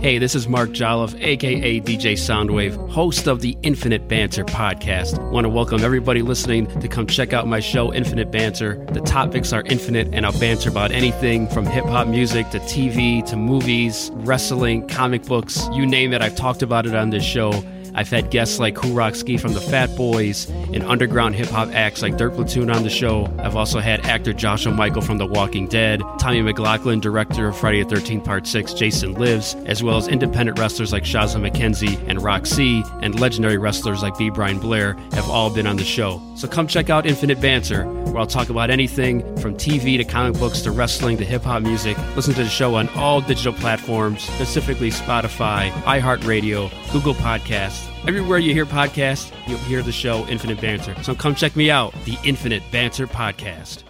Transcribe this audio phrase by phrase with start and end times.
[0.00, 5.18] Hey, this is Mark Jolliffe, aka DJ Soundwave, host of the Infinite Banter podcast.
[5.32, 8.76] Want to welcome everybody listening to come check out my show, Infinite Banter.
[8.92, 13.26] The topics are infinite, and I'll banter about anything from hip hop music to TV
[13.26, 16.22] to movies, wrestling, comic books you name it.
[16.22, 17.50] I've talked about it on this show.
[17.98, 22.00] I've had guests like Rock Ski from the Fat Boys and underground hip hop acts
[22.00, 23.28] like Dirt Platoon on the show.
[23.40, 27.82] I've also had actor Joshua Mikel from The Walking Dead, Tommy McLoughlin, director of Friday
[27.82, 32.46] the 13th Part 6, Jason Lives, as well as independent wrestlers like Shazza McKenzie and
[32.46, 34.30] C, and legendary wrestlers like B.
[34.30, 36.22] Brian Blair have all been on the show.
[36.36, 40.38] So come check out Infinite Banter, where I'll talk about anything from TV to comic
[40.38, 41.98] books to wrestling to hip hop music.
[42.14, 47.87] Listen to the show on all digital platforms, specifically Spotify, iHeartRadio, Google Podcasts.
[48.06, 50.94] Everywhere you hear podcasts, you'll hear the show Infinite Banter.
[51.02, 53.82] So come check me out, the Infinite Banter Podcast.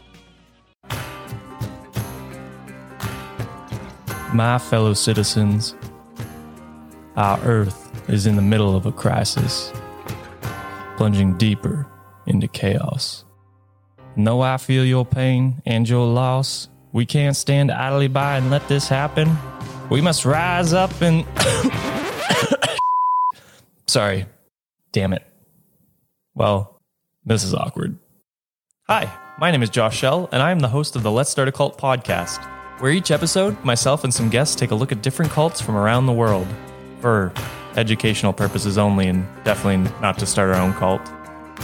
[4.34, 5.74] My fellow citizens,
[7.16, 9.72] our Earth is in the middle of a crisis,
[10.96, 11.86] plunging deeper
[12.26, 13.24] into chaos.
[14.16, 16.68] Know I feel your pain and your loss.
[16.92, 19.36] We can't stand idly by and let this happen.
[19.90, 21.24] We must rise up and.
[23.88, 24.26] Sorry.
[24.92, 25.24] Damn it.
[26.34, 26.78] Well,
[27.24, 27.98] this is awkward.
[28.86, 31.48] Hi, my name is Josh Shell, and I am the host of the Let's Start
[31.48, 32.44] a Cult podcast,
[32.80, 36.04] where each episode, myself and some guests take a look at different cults from around
[36.04, 36.46] the world
[37.00, 37.32] for
[37.76, 41.00] educational purposes only, and definitely not to start our own cult.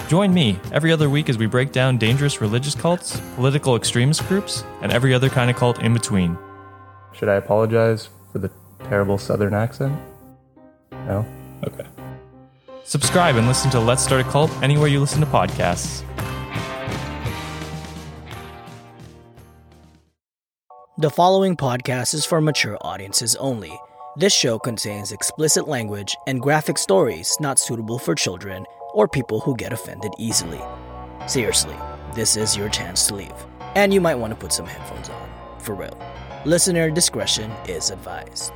[0.09, 4.65] Join me every other week as we break down dangerous religious cults, political extremist groups,
[4.81, 6.39] and every other kind of cult in between.
[7.13, 8.51] Should I apologize for the
[8.85, 9.95] terrible southern accent?
[10.91, 11.27] No?
[11.67, 11.85] Okay.
[12.85, 16.05] Subscribe and listen to Let's Start a Cult anywhere you listen to podcasts.
[20.99, 23.73] The following podcast is for mature audiences only.
[24.17, 29.57] This show contains explicit language and graphic stories not suitable for children or people who
[29.57, 30.61] get offended easily.
[31.27, 31.75] Seriously,
[32.15, 33.35] this is your chance to leave.
[33.75, 35.29] And you might want to put some headphones on.
[35.59, 35.99] For real.
[36.45, 38.53] Listener discretion is advised.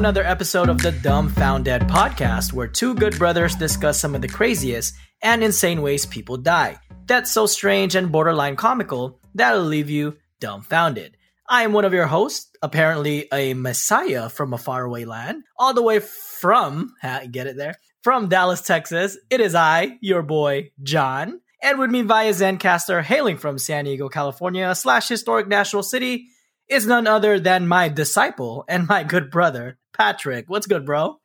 [0.00, 4.94] Another episode of the Dumbfounded podcast, where two good brothers discuss some of the craziest
[5.20, 6.78] and insane ways people die.
[7.04, 11.18] That's so strange and borderline comical that'll leave you dumbfounded.
[11.46, 15.82] I am one of your hosts, apparently a messiah from a faraway land, all the
[15.82, 16.94] way from,
[17.30, 19.18] get it there, from Dallas, Texas.
[19.28, 21.42] It is I, your boy, John.
[21.62, 26.28] And with me via Zencastr, hailing from San Diego, California, slash historic national city,
[26.70, 30.48] is none other than my disciple and my good brother, Patrick.
[30.48, 31.18] What's good, bro?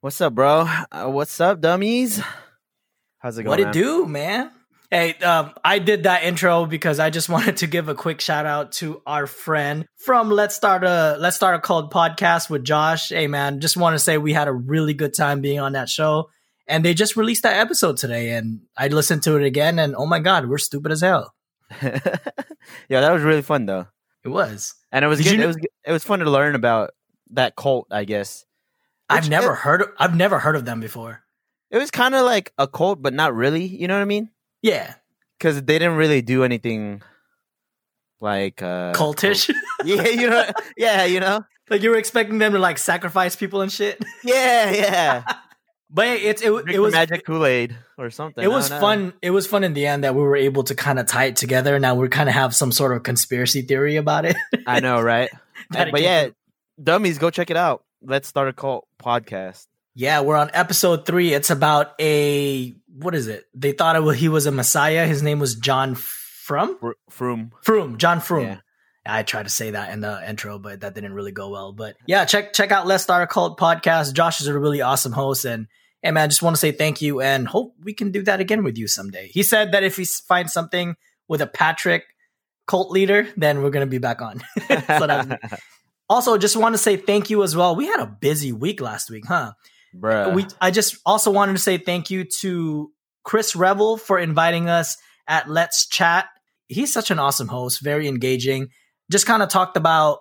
[0.00, 0.68] What's up, bro?
[0.90, 2.20] Uh, what's up, dummies?
[3.18, 3.50] How's it going?
[3.50, 3.72] What it man?
[3.72, 4.50] do, man?
[4.90, 8.46] Hey, um, I did that intro because I just wanted to give a quick shout
[8.46, 13.10] out to our friend from Let's Start a Let's Start a Cult podcast with Josh.
[13.10, 15.90] Hey, man, just want to say we had a really good time being on that
[15.90, 16.30] show,
[16.66, 20.06] and they just released that episode today, and I listened to it again, and oh
[20.06, 21.34] my god, we're stupid as hell.
[21.82, 22.00] yeah,
[22.88, 23.88] that was really fun though,
[24.26, 24.74] It was.
[24.92, 25.36] and it was good.
[25.38, 25.56] you it was
[25.86, 26.90] it was fun to learn about
[27.30, 27.86] that cult.
[27.90, 28.44] I guess
[29.08, 29.82] I've Which- never it- heard.
[29.82, 31.22] Of, I've never heard of them before.
[31.70, 33.64] it was kind of like a cult, but not really.
[33.64, 34.30] You know what I mean?
[34.62, 34.94] Yeah,
[35.38, 37.02] Because they didn't really do anything
[38.20, 39.52] like uh cultish.
[39.84, 40.44] Yeah, you know.
[40.76, 41.44] Yeah, you know.
[41.70, 44.02] like you were expecting them to like sacrifice people and shit.
[44.24, 45.24] Yeah, yeah.
[45.88, 48.42] But it's it, it was magic Kool Aid or something.
[48.42, 49.12] it was fun.
[49.22, 51.36] It was fun in the end that we were able to kind of tie it
[51.36, 51.78] together.
[51.78, 54.36] Now we kind of have some sort of conspiracy theory about it.
[54.66, 55.30] I know, right?
[55.74, 56.28] It but yeah,
[56.82, 57.84] dummies, go check it out.
[58.02, 59.66] Let's start a cult podcast.
[59.94, 61.32] yeah, we're on episode three.
[61.32, 63.44] It's about a what is it?
[63.54, 65.06] They thought it was, he was a messiah.
[65.06, 67.52] His name was John Frum Fr- Frum.
[67.62, 68.42] Frum, John Frum.
[68.42, 68.56] Yeah.
[69.06, 71.72] I tried to say that in the intro, but that didn't really go well.
[71.72, 74.12] But yeah, check check out Let's Start a Cult podcast.
[74.14, 75.66] Josh is a really awesome host, and
[76.02, 78.40] hey man, I just want to say thank you and hope we can do that
[78.40, 79.28] again with you someday.
[79.28, 80.96] He said that if he s- finds something
[81.28, 82.04] with a Patrick
[82.66, 84.42] cult leader, then we're gonna be back on.
[84.86, 85.36] So
[86.08, 87.74] also, just want to say thank you as well.
[87.76, 89.52] We had a busy week last week, huh?
[89.94, 90.34] Bruh.
[90.34, 92.92] we I just also wanted to say thank you to
[93.24, 96.26] Chris Revel for inviting us at Let's Chat.
[96.68, 98.68] He's such an awesome host, very engaging.
[99.10, 100.20] Just kind of talked about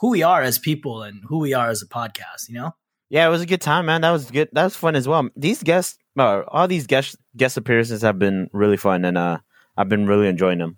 [0.00, 2.74] who we are as people and who we are as a podcast, you know?
[3.10, 4.02] yeah, it was a good time, man.
[4.02, 4.48] That was good.
[4.52, 5.28] That was fun as well.
[5.34, 9.38] These guests, uh, all these guest guest appearances have been really fun, and uh,
[9.76, 10.76] I've been really enjoying them.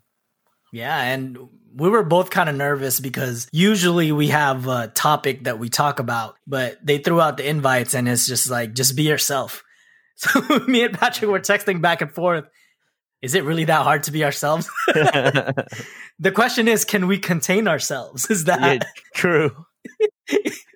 [0.72, 1.36] Yeah, and
[1.74, 5.98] we were both kind of nervous because usually we have a topic that we talk
[5.98, 9.62] about, but they threw out the invites and it's just like just be yourself.
[10.20, 10.38] So
[10.68, 12.44] me and Patrick were texting back and forth.
[13.22, 14.68] Is it really that hard to be ourselves?
[14.86, 18.30] the question is, can we contain ourselves?
[18.30, 19.50] Is that yeah, true.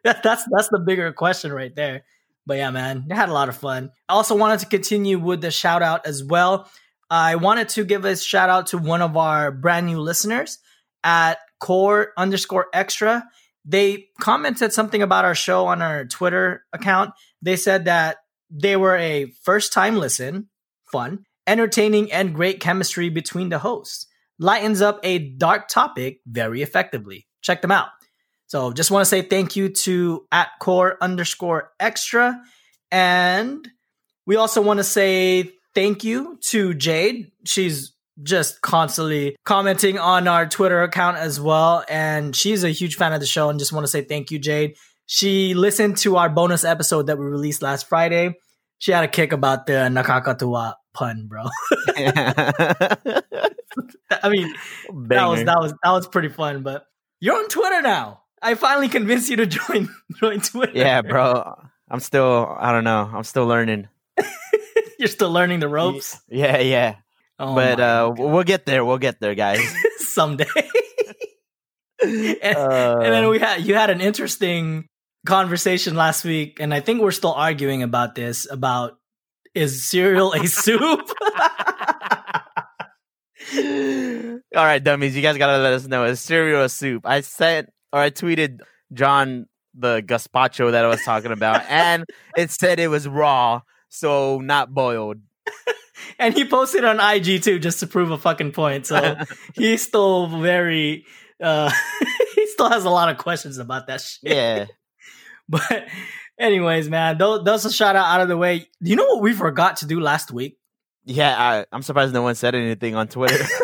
[0.05, 2.05] that- that's that's the bigger question right there.
[2.47, 3.91] But yeah, man, I had a lot of fun.
[4.09, 6.71] I also wanted to continue with the shout out as well.
[7.09, 10.59] I wanted to give a shout out to one of our brand new listeners
[11.03, 13.27] at core underscore extra.
[13.65, 17.13] They commented something about our show on our Twitter account.
[17.41, 18.19] They said that
[18.51, 20.49] they were a first time listen,
[20.93, 24.07] fun, entertaining, and great chemistry between the hosts.
[24.39, 27.27] Lightens up a dark topic very effectively.
[27.43, 27.89] Check them out.
[28.47, 32.41] So just want to say thank you to at core underscore extra.
[32.91, 33.67] And
[34.27, 37.33] we also want to say thank you to Jade.
[37.45, 37.93] She's
[38.23, 41.85] just constantly commenting on our Twitter account as well.
[41.89, 44.39] And she's a huge fan of the show and just want to say thank you,
[44.39, 44.77] Jade.
[45.07, 48.35] She listened to our bonus episode that we released last Friday.
[48.79, 51.43] She had a kick about the nakakatuwa pun, bro.
[51.97, 53.21] I
[54.29, 54.55] mean,
[55.09, 56.63] that was that was that was pretty fun.
[56.63, 56.87] But
[57.21, 58.23] you're on Twitter now.
[58.41, 60.73] I finally convinced you to join join Twitter.
[60.75, 61.55] yeah, bro.
[61.91, 62.55] I'm still.
[62.59, 63.11] I don't know.
[63.13, 63.89] I'm still learning.
[64.99, 66.19] You're still learning the ropes.
[66.29, 66.97] Yeah, yeah.
[67.39, 68.19] Oh but uh, God.
[68.19, 68.85] we'll get there.
[68.85, 69.61] We'll get there, guys.
[69.99, 70.47] someday.
[72.03, 74.87] and, Uh, and then we had you had an interesting
[75.27, 78.99] conversation last week, and I think we're still arguing about this about
[79.55, 81.11] is cereal a soup?
[83.57, 85.15] All right, dummies.
[85.15, 86.05] You guys gotta let us know.
[86.05, 87.07] Is cereal or soup?
[87.07, 88.61] I sent or I tweeted
[88.93, 92.05] John the gazpacho that I was talking about, and
[92.37, 95.19] it said it was raw, so not boiled.
[96.19, 98.87] and he posted on IG too, just to prove a fucking point.
[98.87, 99.17] So
[99.55, 101.05] he's still very.
[101.43, 101.71] uh
[102.35, 104.33] He still has a lot of questions about that shit.
[104.33, 104.67] Yeah.
[105.49, 105.87] But
[106.39, 108.69] anyways, man, those, those a shout out out of the way.
[108.81, 110.59] You know what we forgot to do last week?
[111.05, 113.45] Yeah, I, I'm surprised no one said anything on Twitter.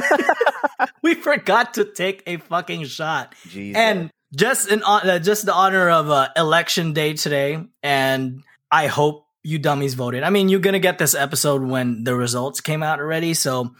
[1.02, 3.34] We forgot to take a fucking shot.
[3.48, 3.78] Jesus.
[3.78, 9.26] And just in uh, just the honor of uh, election day today, and I hope
[9.42, 10.22] you dummies voted.
[10.22, 13.74] I mean, you're gonna get this episode when the results came out already, so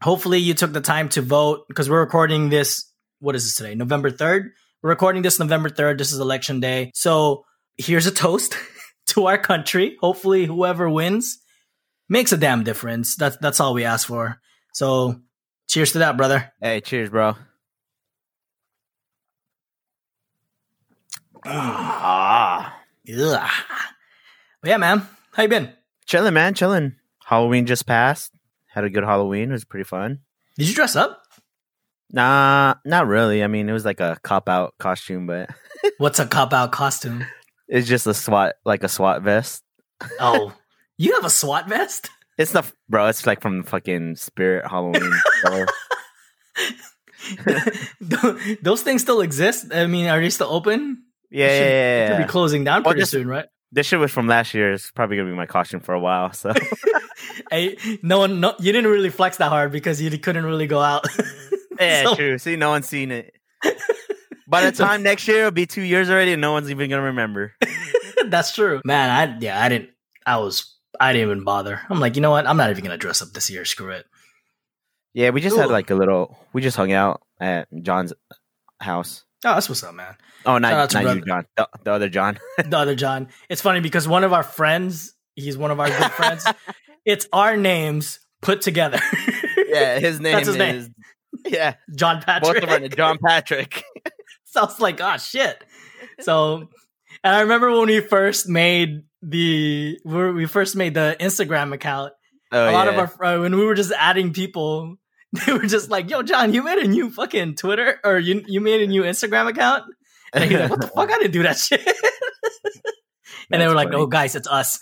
[0.00, 2.90] hopefully you took the time to vote because we're recording this.
[3.18, 3.74] What is this today?
[3.74, 4.52] November third.
[4.82, 5.98] We're recording this November third.
[5.98, 7.44] This is election day, so
[7.76, 8.56] here's a toast
[9.06, 9.96] to our country.
[10.00, 11.38] Hopefully, whoever wins
[12.08, 13.16] makes a damn difference.
[13.16, 14.40] That's that's all we ask for.
[14.72, 15.20] So,
[15.68, 16.52] cheers to that, brother.
[16.60, 17.36] hey, cheers, bro.
[21.46, 22.76] ah.
[23.06, 25.72] But yeah, man, how you been?
[26.06, 26.96] chilling, man, chilling.
[27.26, 28.32] Halloween just passed.
[28.68, 29.50] Had a good Halloween.
[29.50, 30.20] It was pretty fun.
[30.56, 31.22] Did you dress up?
[32.12, 33.42] Nah, not really.
[33.42, 35.50] I mean, it was like a cop out costume, but
[35.98, 37.24] What's a cop out costume?
[37.68, 39.62] It's just a SWAT, like a SWAT vest.
[40.20, 40.52] Oh,
[40.98, 42.10] you have a SWAT vest?
[42.38, 43.06] It's the bro.
[43.06, 45.12] It's like from the fucking Spirit Halloween.
[48.62, 49.72] Those things still exist.
[49.72, 51.04] I mean, are they still open?
[51.30, 53.46] yeah, They yeah, should- yeah, They'll be closing down Well, pretty just- soon, right?
[53.72, 54.72] This shit was from last year.
[54.72, 56.32] It's probably gonna be my costume for a while.
[56.32, 56.52] So
[57.50, 60.80] Hey, no one, no, you didn't really flex that hard because you couldn't really go
[60.80, 61.04] out.
[61.80, 62.38] yeah, So- true.
[62.38, 63.34] See, no one's seen it.
[64.46, 67.02] By the time next year, it'll be two years already, and no one's even gonna
[67.02, 67.54] remember.
[68.26, 69.10] That's true, man.
[69.10, 69.90] I yeah, I didn't.
[70.26, 70.70] I was.
[71.00, 71.80] I didn't even bother.
[71.90, 72.46] I'm like, you know what?
[72.46, 73.64] I'm not even gonna dress up this year.
[73.64, 74.06] Screw it.
[75.12, 76.36] Yeah, we just had like a little.
[76.52, 78.12] We just hung out at John's
[78.80, 79.24] house.
[79.44, 80.16] Oh, that's what's up, man.
[80.46, 81.24] Oh, Shout out not to not you.
[81.24, 81.46] John.
[81.56, 82.38] The, the other John.
[82.64, 83.28] the other John.
[83.48, 86.46] It's funny because one of our friends, he's one of our good friends.
[87.04, 88.98] It's our names put together.
[89.68, 90.58] yeah, his name That's his is.
[90.58, 90.94] name.
[91.46, 92.54] Yeah, John Patrick.
[92.54, 92.84] both of them.
[92.84, 93.84] are John Patrick.
[94.54, 95.62] So I was like, oh shit.
[96.20, 96.68] So,
[97.22, 102.12] and I remember when we first made the we we first made the Instagram account.
[102.52, 103.02] Oh, a lot yeah.
[103.02, 104.96] of our uh, when we were just adding people,
[105.46, 108.60] they were just like, "Yo, John, you made a new fucking Twitter or you you
[108.60, 109.84] made a new Instagram account."
[110.32, 111.10] And he's like, "What the fuck?
[111.10, 111.86] I didn't do that shit."
[113.50, 114.02] and they were like, funny.
[114.02, 114.78] "Oh, guys, it's us."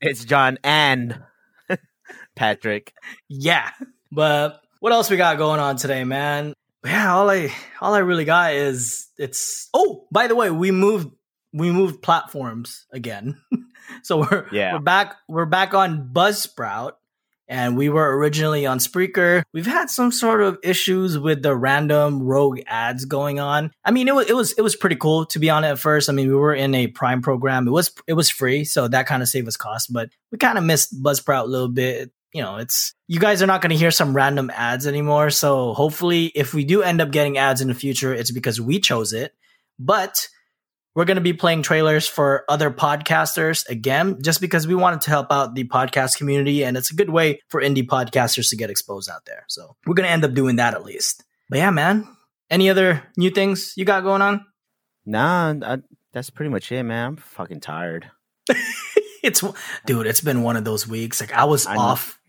[0.00, 1.18] It's John and
[2.36, 2.92] Patrick.
[3.28, 3.70] yeah,
[4.12, 6.52] but what else we got going on today, man?
[6.84, 9.68] Yeah, all I all I really got is it's.
[9.72, 11.08] Oh, by the way, we moved
[11.52, 13.36] we moved platforms again,
[14.02, 14.74] so we're Yeah.
[14.74, 16.92] we're back we're back on Buzzsprout.
[17.46, 19.42] And we were originally on Spreaker.
[19.52, 23.70] We've had some sort of issues with the random rogue ads going on.
[23.84, 25.78] I mean, it was it was it was pretty cool to be on it at
[25.78, 26.08] first.
[26.08, 27.68] I mean, we were in a Prime program.
[27.68, 29.92] It was it was free, so that kind of saved us cost.
[29.92, 32.12] But we kind of missed Buzzsprout a little bit.
[32.34, 35.30] You know, it's you guys are not going to hear some random ads anymore.
[35.30, 38.80] So hopefully, if we do end up getting ads in the future, it's because we
[38.80, 39.32] chose it.
[39.78, 40.28] But
[40.94, 45.10] we're going to be playing trailers for other podcasters again, just because we wanted to
[45.10, 46.64] help out the podcast community.
[46.64, 49.44] And it's a good way for indie podcasters to get exposed out there.
[49.48, 51.24] So we're going to end up doing that at least.
[51.48, 52.08] But yeah, man,
[52.50, 54.44] any other new things you got going on?
[55.04, 55.78] Nah, I,
[56.12, 57.06] that's pretty much it, man.
[57.06, 58.10] I'm fucking tired.
[59.22, 59.44] it's,
[59.86, 61.20] dude, it's been one of those weeks.
[61.20, 62.20] Like I was I off,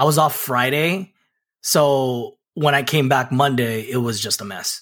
[0.00, 1.12] I was off Friday.
[1.60, 4.80] So when I came back Monday, it was just a mess.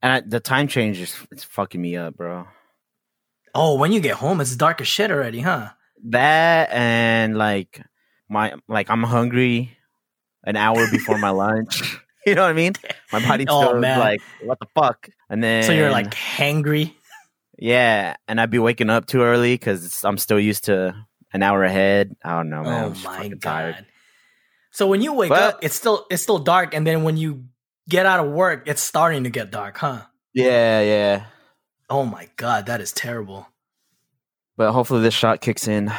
[0.00, 2.46] And I, the time change is it's fucking me up, bro.
[3.52, 5.70] Oh, when you get home, it's dark as shit already, huh?
[6.04, 7.82] That and like
[8.28, 9.76] my like I'm hungry
[10.44, 11.98] an hour before my lunch.
[12.26, 12.74] You know what I mean?
[13.12, 13.98] My body's Oh, still man.
[13.98, 15.08] like, what the fuck?
[15.30, 16.92] And then So you're like hangry.
[17.58, 20.94] yeah, and I'd be waking up too early because I'm still used to
[21.32, 22.14] an hour ahead.
[22.22, 22.94] I don't know, man.
[22.94, 23.40] Oh my god!
[23.40, 23.86] tired.
[24.72, 27.44] So when you wake Well- up, it's still it's still dark, and then when you
[27.88, 30.02] get out of work, it's starting to get dark, huh?
[30.32, 31.24] Yeah, yeah.
[31.88, 33.48] Oh my god, that is terrible.
[34.56, 35.90] But hopefully this shot kicks in.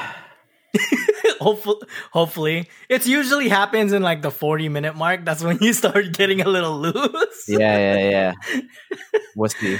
[1.41, 1.81] hopefully,
[2.13, 5.25] hopefully, it usually happens in like the forty minute mark.
[5.25, 7.45] That's when you start getting a little loose.
[7.47, 8.61] Yeah, yeah, yeah.
[9.35, 9.79] We'll see.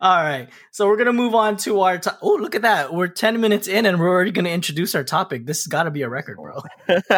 [0.00, 1.98] All right, so we're gonna move on to our.
[1.98, 2.94] To- oh, look at that!
[2.94, 5.46] We're ten minutes in, and we're already gonna introduce our topic.
[5.46, 6.62] This has got to be a record, bro.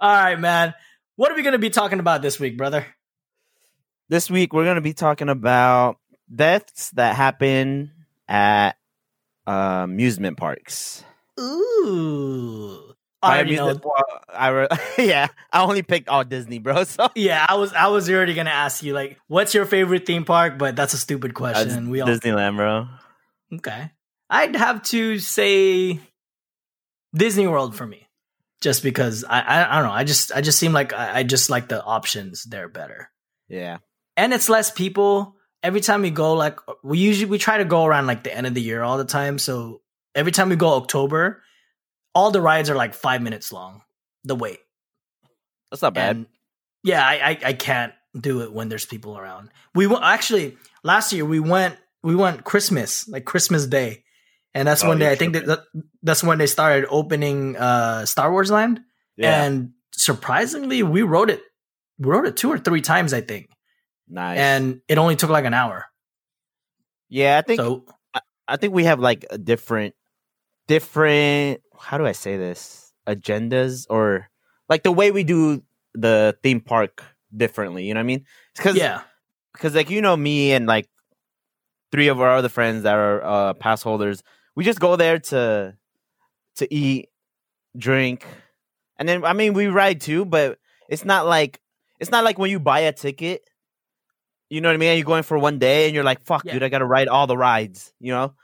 [0.00, 0.74] All right, man.
[1.16, 2.86] What are we gonna be talking about this week, brother?
[4.10, 5.96] this week we're gonna be talking about
[6.34, 7.92] deaths that happen
[8.28, 8.72] at
[9.46, 11.04] uh, amusement parks.
[11.38, 12.89] Ooh.
[13.22, 13.78] I already know.
[14.32, 16.84] I re- yeah, I only picked all Disney, bro.
[16.84, 20.24] So Yeah, I was I was already gonna ask you like, what's your favorite theme
[20.24, 20.58] park?
[20.58, 21.90] But that's a stupid uh, question.
[21.90, 22.88] we all Disneyland, bro.
[23.56, 23.90] okay.
[24.30, 26.00] I'd have to say
[27.14, 28.08] Disney World for me,
[28.60, 29.94] just because I I, I don't know.
[29.94, 33.10] I just I just seem like I, I just like the options there better,
[33.48, 33.78] Yeah,
[34.16, 35.36] and it's less people.
[35.62, 38.46] Every time we go, like we usually we try to go around like the end
[38.46, 39.38] of the year all the time.
[39.38, 39.82] So
[40.14, 41.42] every time we go October,
[42.14, 43.82] all the rides are like five minutes long.
[44.24, 44.58] The wait.
[45.70, 46.16] that's not bad.
[46.16, 46.26] And
[46.82, 49.50] yeah, I, I I can't do it when there's people around.
[49.74, 51.24] We went actually last year.
[51.24, 54.04] We went we went Christmas like Christmas Day,
[54.54, 55.60] and that's Oh, when they I think that, that
[56.02, 58.80] that's when they started opening uh Star Wars Land.
[59.16, 61.42] yeah, And surprisingly, we rode it.
[61.98, 63.50] We rode it two or three times, I think,
[64.08, 64.38] nice.
[64.38, 65.84] and it only took like an hour.
[67.08, 67.84] yeah, I think So
[68.48, 69.94] I think we have like a different,
[70.66, 71.60] different.
[71.80, 72.92] How do I say this?
[73.06, 74.28] Agendas or
[74.68, 75.62] like the way we do
[75.94, 77.02] the theme park
[77.34, 77.86] differently.
[77.86, 78.26] You know what I mean?
[78.56, 79.02] Because yeah,
[79.52, 80.88] because like you know me and like
[81.90, 84.22] three of our other friends that are uh, pass holders,
[84.54, 85.76] we just go there to
[86.56, 87.08] to eat,
[87.76, 88.26] drink,
[88.98, 90.58] and then I mean we ride too, but
[90.88, 91.60] it's not like
[91.98, 93.42] it's not like when you buy a ticket.
[94.48, 94.90] You know what I mean?
[94.90, 96.54] And you're going for one day, and you're like, "Fuck, Yeah.
[96.54, 98.34] dude, I gotta ride all the rides." You know?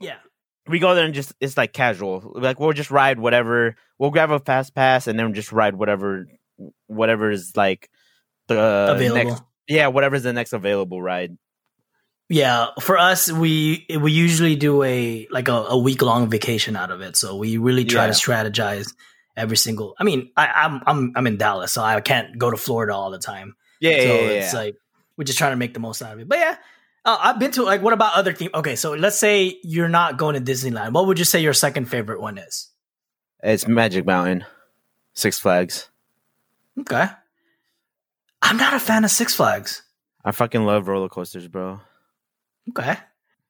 [0.00, 0.16] yeah,
[0.70, 2.32] We go there and just it's like casual.
[2.34, 3.76] Like we'll just ride whatever.
[3.98, 6.26] We'll grab a fast pass and then just ride whatever,
[6.86, 7.90] whatever is like
[8.48, 9.30] the available.
[9.30, 11.36] next yeah, whatever's the next available ride.
[12.28, 16.90] Yeah, for us, we we usually do a like a, a week long vacation out
[16.90, 17.16] of it.
[17.16, 18.92] So we really try to strategize
[19.36, 19.94] every single.
[19.98, 23.10] I mean, I, I'm I'm I'm in Dallas, so I can't go to Florida all
[23.10, 23.56] the time.
[23.80, 24.60] Yeah, so yeah, yeah, it's yeah.
[24.60, 24.76] like
[25.16, 26.28] we're just trying to make the most out of it.
[26.28, 26.56] But yeah,
[27.04, 27.82] uh, I've been to like.
[27.82, 28.50] What about other theme?
[28.54, 30.92] Okay, so let's say you're not going to Disneyland.
[30.92, 32.68] What would you say your second favorite one is?
[33.42, 34.44] it's Magic Mountain,
[35.14, 35.88] Six Flags.
[36.78, 37.06] Okay,
[38.42, 39.82] I'm not a fan of Six Flags.
[40.24, 41.80] I fucking love roller coasters, bro.
[42.70, 42.96] Okay.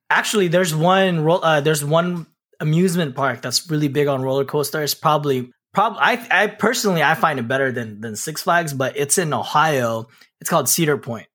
[0.09, 2.27] Actually, there's one ro- uh, there's one
[2.61, 4.95] amusement park that's really big on roller coasters.
[4.95, 5.99] Probably, probably.
[6.01, 10.09] I I personally I find it better than than Six Flags, but it's in Ohio.
[10.41, 11.27] It's called Cedar Point,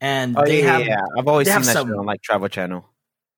[0.00, 1.02] and Oh they yeah, have yeah.
[1.18, 2.84] I've always seen that on like Travel Channel.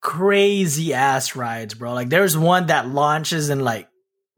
[0.01, 1.93] crazy ass rides, bro.
[1.95, 3.89] Like there's one that launches in like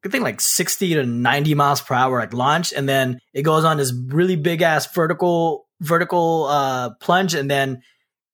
[0.05, 3.65] I think like 60 to 90 miles per hour like launch and then it goes
[3.65, 7.83] on this really big ass vertical vertical uh plunge and then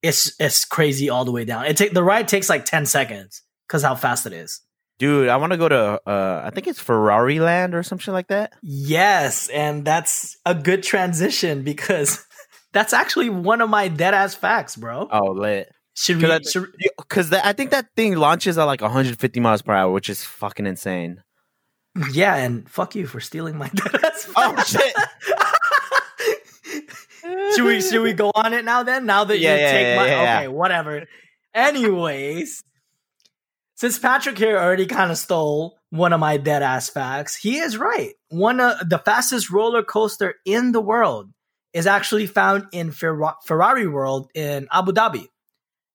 [0.03, 1.65] it's it's crazy all the way down.
[1.67, 4.61] It take the ride takes like 10 seconds cuz how fast it is.
[4.99, 8.29] Dude, I want to go to uh I think it's Ferrari Land or something like
[8.29, 8.53] that.
[8.63, 12.25] Yes, and that's a good transition because
[12.75, 15.09] that's actually one of my dead ass facts, bro.
[15.11, 15.73] Oh, lit.
[15.97, 16.23] Should we?
[16.25, 20.11] Cause I, should, I think that thing launches at like 150 miles per hour, which
[20.11, 21.23] is fucking insane.
[22.13, 24.29] yeah, and fuck you for stealing my dead ass.
[24.37, 24.75] Oh, facts.
[24.77, 24.95] Oh shit.
[27.57, 27.81] should we?
[27.81, 28.83] Should we go on it now?
[28.83, 30.39] Then now that Yeah, you yeah, take yeah, my yeah.
[30.41, 31.05] okay, whatever.
[31.55, 32.63] Anyways,
[33.77, 37.79] since Patrick here already kind of stole one of my dead ass facts, he is
[37.79, 38.15] right.
[38.31, 41.31] One of the fastest roller coaster in the world
[41.75, 45.27] is actually found in Fer- Ferrari World in Abu Dhabi.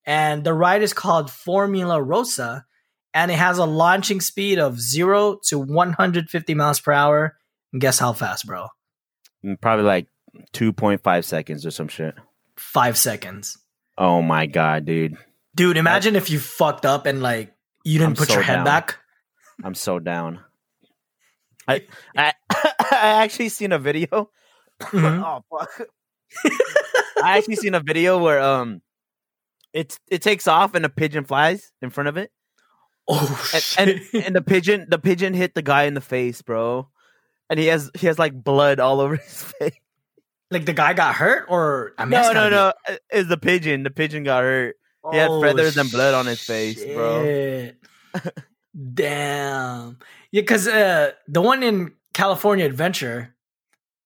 [0.06, 2.66] And the ride is called Formula Rossa,
[3.14, 7.38] and it has a launching speed of 0 to 150 miles per hour.
[7.74, 8.68] And guess how fast, bro?
[9.46, 10.08] Mm, Probably like
[10.54, 12.14] 2.5 seconds or some shit.
[12.58, 13.58] 5 seconds.
[13.98, 15.18] Oh my god, dude.
[15.56, 18.56] Dude, imagine if you fucked up and like you didn't I'm put so your head
[18.58, 18.66] down.
[18.66, 18.98] back.
[19.64, 20.40] I'm so down.
[21.68, 22.34] I I,
[22.92, 24.30] I actually seen a video.
[24.92, 25.24] Mhm.
[25.24, 25.88] oh fuck!
[27.24, 28.82] I actually seen a video where um,
[29.74, 32.32] it's it takes off and a pigeon flies in front of it,
[33.08, 34.14] Oh and, shit.
[34.14, 36.88] and and the pigeon the pigeon hit the guy in the face, bro,
[37.50, 39.74] and he has he has like blood all over his face.
[40.50, 42.74] like the guy got hurt or I No, no, no,
[43.10, 43.84] it's the pigeon.
[43.84, 44.76] The pigeon got hurt.
[45.12, 47.72] He had Oh, feathers and blood on his face, bro.
[48.94, 49.98] Damn.
[50.32, 53.34] Yeah, because uh, the one in California Adventure,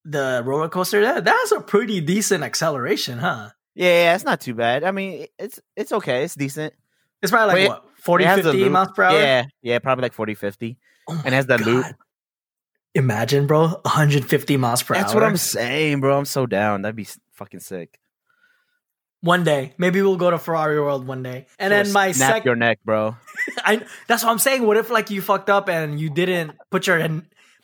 [0.05, 3.49] the roller coaster, that that's a pretty decent acceleration, huh?
[3.75, 4.83] Yeah, yeah, it's not too bad.
[4.83, 6.23] I mean, it's it's okay.
[6.23, 6.73] It's decent.
[7.21, 9.17] It's probably like Wait, what 40, It has the 50 miles per hour.
[9.17, 10.77] Yeah, yeah, probably like 40, 50.
[11.07, 11.85] Oh and it has that loop.
[12.95, 15.07] Imagine, bro, 150 miles per That's hour.
[15.07, 16.17] That's what I'm saying, bro.
[16.17, 16.83] I'm so down.
[16.83, 17.99] That'd be fucking sick.
[19.21, 22.45] One day, maybe we'll go to Ferrari World one day, and then my snap second.
[22.45, 23.15] your neck, bro.
[23.59, 24.67] I that's what I'm saying.
[24.67, 26.99] What if like you fucked up and you didn't put your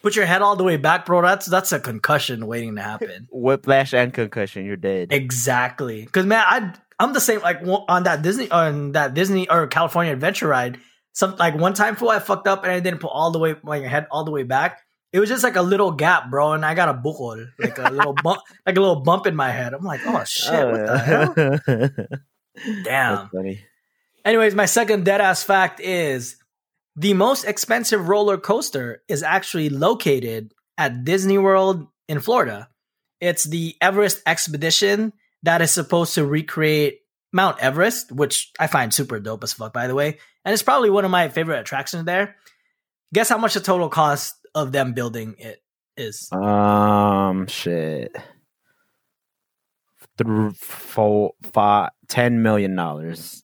[0.02, 1.22] put your head all the way back, bro?
[1.22, 3.28] That's that's a concussion waiting to happen.
[3.32, 4.66] Whiplash and concussion.
[4.66, 5.12] You're dead.
[5.12, 6.06] exactly.
[6.06, 7.42] Because man, I I'm the same.
[7.42, 10.80] Like on that Disney on that Disney or California Adventure ride.
[11.14, 13.56] Some like one time, fool, I fucked up and I didn't put all the way
[13.64, 14.82] my head all the way back.
[15.12, 17.90] It was just like a little gap, bro, and I got a buckle, like a
[17.90, 19.74] little bump, like a little bump in my head.
[19.74, 21.34] I'm like, oh shit, what the hell?
[21.38, 21.54] Oh,
[22.56, 23.30] that's Damn.
[23.30, 23.60] funny.
[24.24, 26.38] Anyways, my second dead ass fact is
[27.00, 32.68] the most expensive roller coaster is actually located at Disney World in Florida.
[33.22, 37.00] It's the Everest Expedition that is supposed to recreate
[37.32, 40.18] Mount Everest, which I find super dope as fuck, by the way.
[40.44, 42.36] And it's probably one of my favorite attractions there.
[43.14, 45.64] Guess how much the total cost of them building it
[45.96, 46.30] is?
[46.34, 48.14] Um, shit.
[50.18, 53.42] Th- four, five, ten million dollars.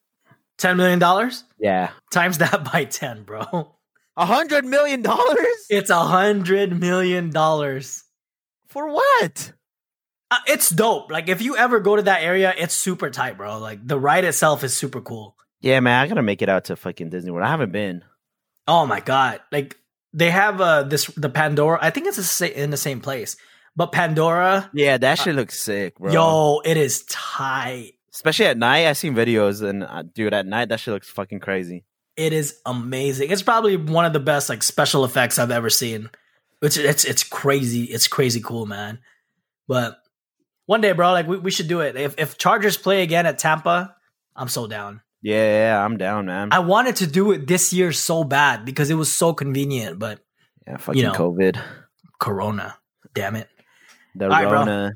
[0.57, 1.31] $10 million?
[1.59, 3.73] Yeah, Times that by 10, bro.
[4.17, 7.31] a hundred million dollars It's a $100 million.
[8.67, 9.51] for what?
[10.31, 11.11] Uh, it's dope.
[11.11, 13.59] Like if you ever go to that area, it's super tight, bro.
[13.59, 15.35] Like the ride itself is super cool.
[15.61, 17.45] Yeah, man, I gotta make it out to fucking Disney World.
[17.45, 18.03] I haven't been.
[18.67, 19.41] Oh my god!
[19.51, 19.77] Like
[20.13, 21.77] they have uh this the Pandora.
[21.81, 23.35] I think it's the in the same place,
[23.75, 26.11] but Pandora, Yeah, that shit looks sick, bro.
[26.11, 27.93] yo, it is tight.
[28.15, 28.87] Especially at night.
[28.87, 31.83] I've seen videos, and uh, dude, at night that shit looks fucking crazy.
[32.15, 33.29] It is amazing.
[33.29, 36.09] It's probably one of the best like special effects I've ever seen.
[36.61, 37.83] It's it's it's crazy.
[37.83, 38.99] It's crazy cool, man.
[39.67, 39.97] But
[40.65, 41.97] one day, bro, like we, we should do it.
[41.97, 43.95] If if Chargers play again at Tampa,
[44.35, 45.01] I'm so down.
[45.21, 46.49] Yeah, yeah, I'm down, man.
[46.51, 50.19] I wanted to do it this year so bad because it was so convenient, but
[50.65, 51.13] yeah, fucking know.
[51.13, 51.61] COVID,
[52.19, 52.77] Corona,
[53.13, 53.49] damn it.
[54.13, 54.93] the All right.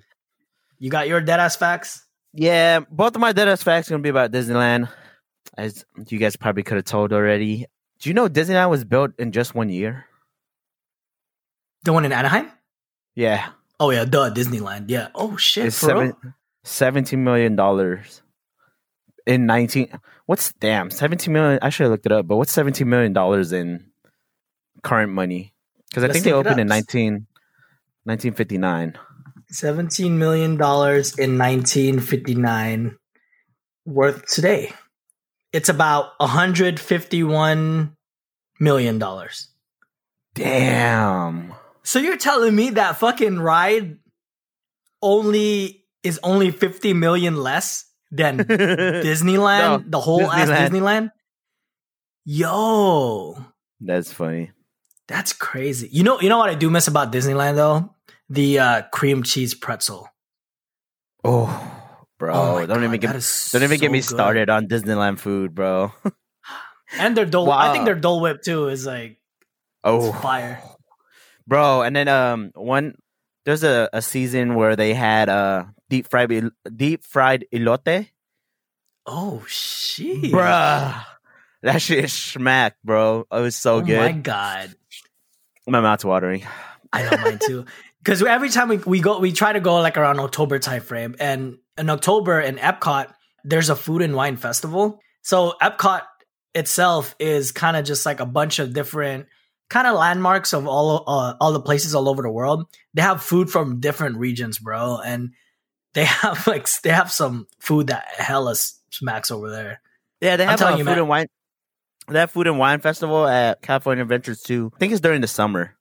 [0.77, 2.05] You got your dead ass facts?
[2.33, 4.89] Yeah, both of my deadass facts are gonna be about Disneyland,
[5.57, 7.65] as you guys probably could have told already.
[7.99, 10.05] Do you know Disneyland was built in just one year?
[11.83, 12.51] The one in Anaheim?
[13.15, 14.85] Yeah, Oh yeah, duh, Disneyland.
[14.89, 15.07] Yeah.
[15.15, 16.33] Oh shit, it's for seven, real?
[16.63, 18.21] 17 million dollars
[19.25, 22.87] in 19 what's damn 17 million i should have looked it up but what's 17
[22.87, 23.85] million dollars in
[24.83, 25.53] current money
[25.87, 26.75] because i think they opened in up.
[26.75, 27.27] 19
[28.03, 28.97] 1959
[29.51, 32.97] Seventeen million dollars in nineteen fifty nine
[33.85, 34.71] worth today.
[35.51, 37.95] It's about hundred fifty one
[38.59, 39.49] million dollars.
[40.35, 43.97] damn So you're telling me that fucking ride
[45.01, 50.69] only is only fifty million less than Disneyland, No, the whole ass Disneyland.
[50.69, 51.11] Disneyland.
[52.25, 53.45] Yo,
[53.81, 54.51] that's funny
[55.07, 55.89] That's crazy.
[55.91, 57.95] You know, you know what I do miss about Disneyland though?
[58.29, 60.07] The uh, cream cheese pretzel.
[61.23, 61.49] Oh,
[62.17, 64.05] bro, Oh don't God, even get don't even get me good.
[64.05, 65.91] started on Disneyland food, bro.
[66.97, 67.85] And their Dole, I think Wow.
[67.85, 69.17] their Dole Whip too is like
[69.83, 70.59] oh, fire.
[71.47, 72.95] bro, and then um one
[73.45, 76.31] there's a, a season where they had uh deep fried
[76.75, 78.09] deep fried elote,
[79.05, 81.03] Oh shit, bruh.
[81.61, 83.27] That shit is smack, bro.
[83.31, 83.97] It was so oh good.
[83.99, 84.73] my god,
[85.67, 86.43] My mouth's watering.
[86.91, 87.65] I know mine too.
[87.99, 91.15] Because every time we, we go, we try to go like around October time frame,
[91.19, 93.11] and in October in Epcot,
[93.43, 94.99] there's a food and wine festival.
[95.21, 96.03] So Epcot
[96.55, 99.27] itself is kind of just like a bunch of different
[99.69, 102.65] kind of landmarks of all uh, all the places all over the world.
[102.93, 105.31] They have food from different regions, bro, and
[105.93, 108.55] they have like they have some food that hella
[108.91, 109.81] smacks over there.
[110.21, 110.97] Yeah, they have a food man.
[110.97, 111.27] and wine.
[112.09, 114.71] Have food and wine festival at California Adventures too.
[114.75, 115.75] I think it's during the summer.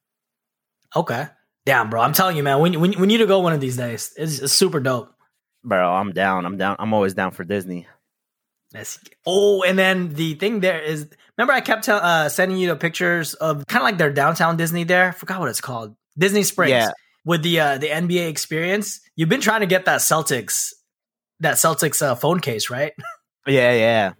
[0.94, 1.26] Okay,
[1.66, 3.76] damn, bro, I'm telling you, man, we we, we need to go one of these
[3.76, 4.12] days.
[4.16, 5.12] It's, it's super dope.
[5.64, 6.46] Bro, I'm down.
[6.46, 6.76] I'm down.
[6.78, 7.86] I'm always down for Disney.
[9.26, 12.76] Oh, and then the thing there is, remember I kept tell, uh, sending you the
[12.76, 15.08] pictures of kind of like their downtown Disney there.
[15.08, 16.70] I forgot what it's called, Disney Springs.
[16.70, 16.90] Yeah.
[17.24, 20.72] With the uh, the NBA experience, you've been trying to get that Celtics,
[21.40, 22.92] that Celtics uh, phone case, right?
[23.46, 24.12] Yeah, yeah.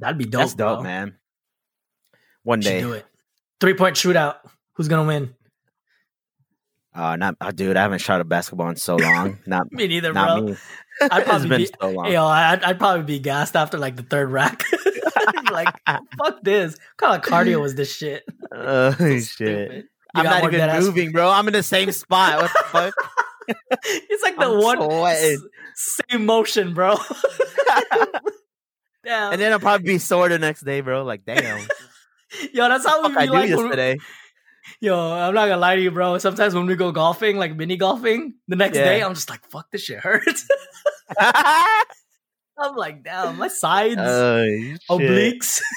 [0.00, 0.40] That'd be dope.
[0.40, 0.82] That's dope, bro.
[0.82, 1.14] man.
[2.42, 2.80] One day.
[2.80, 3.06] do it.
[3.60, 4.38] Three point shootout.
[4.74, 5.36] Who's gonna win?
[6.94, 7.76] Uh, not, uh, dude.
[7.76, 9.38] I haven't shot a basketball in so long.
[9.46, 10.46] Not, Me neither, not bro.
[10.48, 10.56] me.
[11.00, 12.12] I'd it's probably been be, so long.
[12.12, 14.62] yo, I'd, I'd probably be gassed after like the third rack.
[15.50, 15.74] like,
[16.18, 16.76] fuck this.
[16.98, 18.24] What kind of cardio was this shit?
[18.54, 19.86] Oh So shit!
[20.14, 21.30] I'm not even ass- moving, bro.
[21.30, 22.42] I'm in the same spot.
[22.42, 22.94] What the fuck?
[23.84, 25.48] It's like the I'm one sweating.
[25.74, 26.96] same motion, bro.
[29.04, 29.32] Damn.
[29.32, 31.02] and then I'll probably be sore the next day, bro.
[31.04, 31.66] Like, damn.
[32.52, 33.50] yo, that's how we I do like.
[33.56, 33.98] when.
[34.80, 36.18] Yo, I'm not gonna lie to you, bro.
[36.18, 38.84] Sometimes when we go golfing, like mini golfing, the next Yeah.
[38.84, 40.46] day I'm just like, fuck, this shit hurts.
[41.18, 44.80] I'm like, damn, my sides, oh, shit.
[44.90, 45.60] obliques.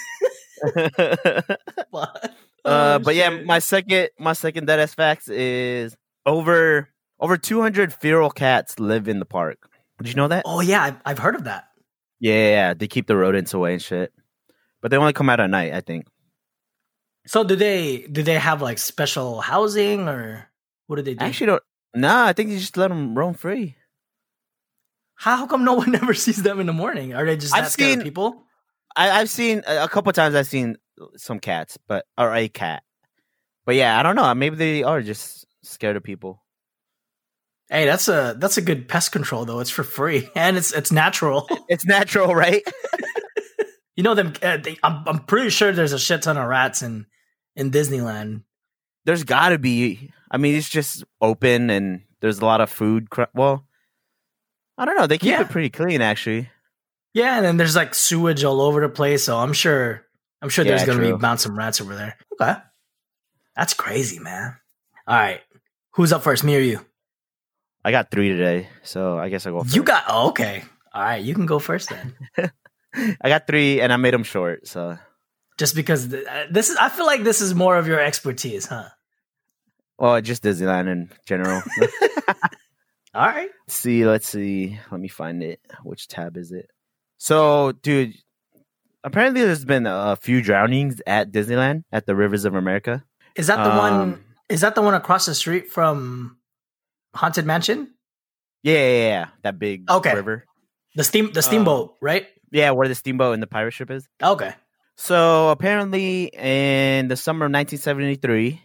[1.91, 2.19] Fuck.
[2.24, 2.30] Uh,
[2.67, 5.95] Oh, but yeah, my second my second dead ass facts is
[6.26, 9.69] over over 200 feral cats live in the park.
[10.00, 10.43] Did you know that?
[10.48, 11.65] Oh yeah, I've, I've heard of that.
[12.19, 14.12] Yeah, yeah, yeah, they keep the rodents away and shit.
[14.82, 16.06] But they only come out at night, I think.
[17.27, 20.49] So do they do they have like special housing or
[20.88, 21.25] what do they do?
[21.25, 21.63] I actually don't.
[21.95, 23.75] Nah, I think you just let them roam free.
[25.15, 27.13] how, how come no one ever sees them in the morning?
[27.13, 28.43] Are they just I've that scared of seen- people?
[28.95, 30.35] I, I've seen a a couple times.
[30.35, 30.77] I've seen
[31.17, 32.83] some cats, but or a cat.
[33.65, 34.33] But yeah, I don't know.
[34.35, 36.41] Maybe they are just scared of people.
[37.69, 39.59] Hey, that's a that's a good pest control though.
[39.59, 41.47] It's for free and it's it's natural.
[41.69, 42.61] It's natural, right?
[43.95, 44.33] you know them.
[44.41, 47.07] Uh, they, I'm I'm pretty sure there's a shit ton of rats in
[47.55, 48.43] in Disneyland.
[49.05, 50.11] There's got to be.
[50.31, 53.09] I mean, it's just open and there's a lot of food.
[53.09, 53.65] Cr- well,
[54.77, 55.07] I don't know.
[55.07, 55.41] They keep Yeah.
[55.41, 56.49] it pretty clean, actually.
[57.13, 59.23] Yeah, and then there's like sewage all over the place.
[59.23, 60.03] So I'm sure
[60.41, 61.13] I'm sure there's Yeah, gonna true.
[61.13, 62.17] be bouncing rats over there.
[62.33, 62.55] Okay,
[63.55, 64.57] that's crazy, man.
[65.07, 65.41] All right,
[65.93, 66.43] who's up first?
[66.43, 66.79] Me or you?
[67.85, 69.61] I got three today, so I guess I go.
[69.63, 69.75] First.
[69.75, 70.63] You got oh, okay.
[70.93, 72.15] All right, you can go first then.
[73.21, 74.67] I got three, and I made them short.
[74.67, 74.97] So,
[75.57, 78.65] Just because th- uh, this is, I feel like this is more of your expertise,
[78.65, 78.89] huh?
[79.97, 81.61] well, just Disneyland in general.
[83.13, 83.49] All right.
[83.65, 84.77] Let's see, let's see.
[84.91, 85.61] Let me find it.
[85.83, 86.69] Which tab is it?
[87.17, 88.13] So, dude,
[89.05, 93.05] apparently there's been a few drownings at Disneyland at the Rivers of America.
[93.37, 93.93] Is that the one?
[93.93, 96.37] Um, Is that the one across the street from
[97.15, 97.93] Haunted Mansion?
[98.63, 99.25] Yeah, yeah, yeah.
[99.43, 100.13] That big Okay.
[100.13, 100.45] river.
[100.95, 102.27] The steam, the steamboat, right?
[102.51, 104.07] Yeah, where the steamboat and the pirate ship is.
[104.21, 104.53] Okay.
[104.95, 108.62] So apparently, in the summer of 1973,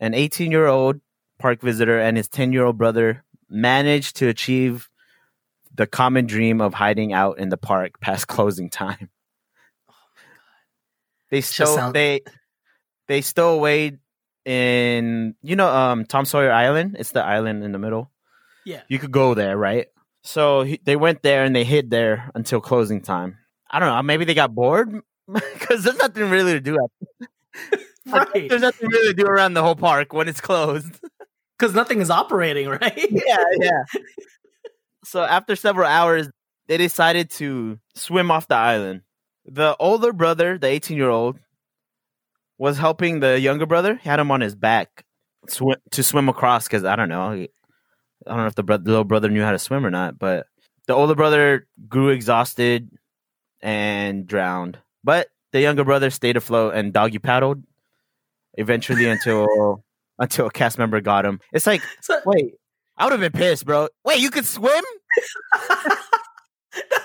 [0.00, 1.00] an 18 year old
[1.38, 4.88] park visitor and his 10 year old brother managed to achieve
[5.74, 9.10] the common dream of hiding out in the park past closing time.
[9.90, 11.30] Oh my god!
[11.30, 12.20] they stole sound- they
[13.08, 13.98] they stole away
[14.44, 16.96] in you know um Tom Sawyer Island.
[16.98, 18.10] It's the island in the middle.
[18.64, 18.82] Yeah.
[18.88, 19.88] You could go there, right?
[20.22, 23.38] So he, they went there and they hid there until closing time.
[23.68, 24.02] I don't know.
[24.02, 26.78] Maybe they got bored because there's nothing really to do.
[28.04, 28.48] Right.
[28.48, 30.98] There's nothing really to do around the whole park when it's closed.
[31.58, 33.08] Because nothing is operating, right?
[33.08, 33.84] yeah, yeah.
[35.04, 36.28] so after several hours,
[36.66, 39.02] they decided to swim off the island.
[39.44, 41.38] The older brother, the 18 year old,
[42.58, 43.94] was helping the younger brother.
[43.94, 45.04] He had him on his back
[45.48, 47.30] sw- to swim across because I don't know.
[47.30, 47.48] I
[48.26, 50.46] don't know if the, bro- the little brother knew how to swim or not, but
[50.88, 52.90] the older brother grew exhausted
[53.60, 54.78] and drowned.
[55.04, 57.62] But the younger brother stayed afloat and doggy paddled
[58.54, 59.84] eventually until
[60.18, 61.40] until a cast member got him.
[61.52, 62.54] It's like, So, wait,
[62.96, 63.88] I would have been pissed, bro.
[64.04, 64.84] Wait, you could swim?
[65.54, 65.96] I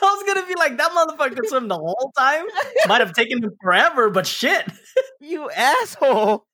[0.02, 2.46] was gonna be like, that motherfucker could swim the whole time.
[2.88, 4.66] Might have taken him forever, but shit.
[5.20, 6.46] You asshole.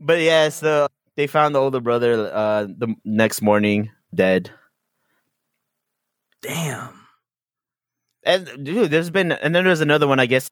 [0.00, 4.50] but yeah, so they found the older brother uh the next morning dead.
[6.42, 7.05] Damn.
[8.26, 10.50] And dude, there's been and then there's another one, I guess,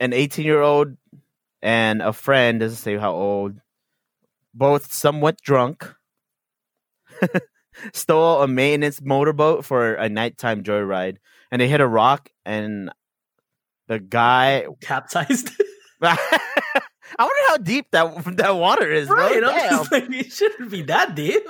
[0.00, 0.96] an 18 year old
[1.62, 3.60] and a friend doesn't say how old,
[4.52, 5.94] both somewhat drunk,
[7.92, 11.16] stole a maintenance motorboat for a nighttime joyride,
[11.50, 12.90] and they hit a rock, and
[13.88, 14.66] the guy.
[14.80, 15.50] Capsized.
[16.02, 16.38] I
[17.18, 19.16] wonder how deep that that water is, bro.
[19.16, 19.42] right.
[19.44, 19.86] I'm Damn.
[19.90, 21.42] like, it shouldn't be that deep.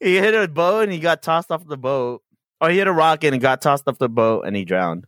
[0.00, 2.22] he hit a boat and he got tossed off the boat.
[2.62, 5.04] Or he hit a rock and got tossed off the boat and he drowned.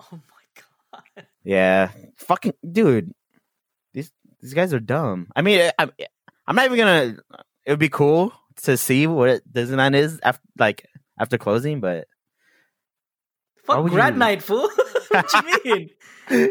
[0.00, 0.62] Oh my
[0.94, 1.26] god.
[1.44, 3.12] Yeah, fucking dude.
[3.92, 5.28] These these guys are dumb.
[5.36, 5.88] I mean, I,
[6.46, 7.16] I'm not even gonna.
[7.66, 8.32] It would be cool
[8.62, 10.86] to see what Disneyland is after like
[11.20, 12.08] after closing, but
[13.64, 14.68] Fuck grad you- night, fool.
[15.10, 15.90] what you mean?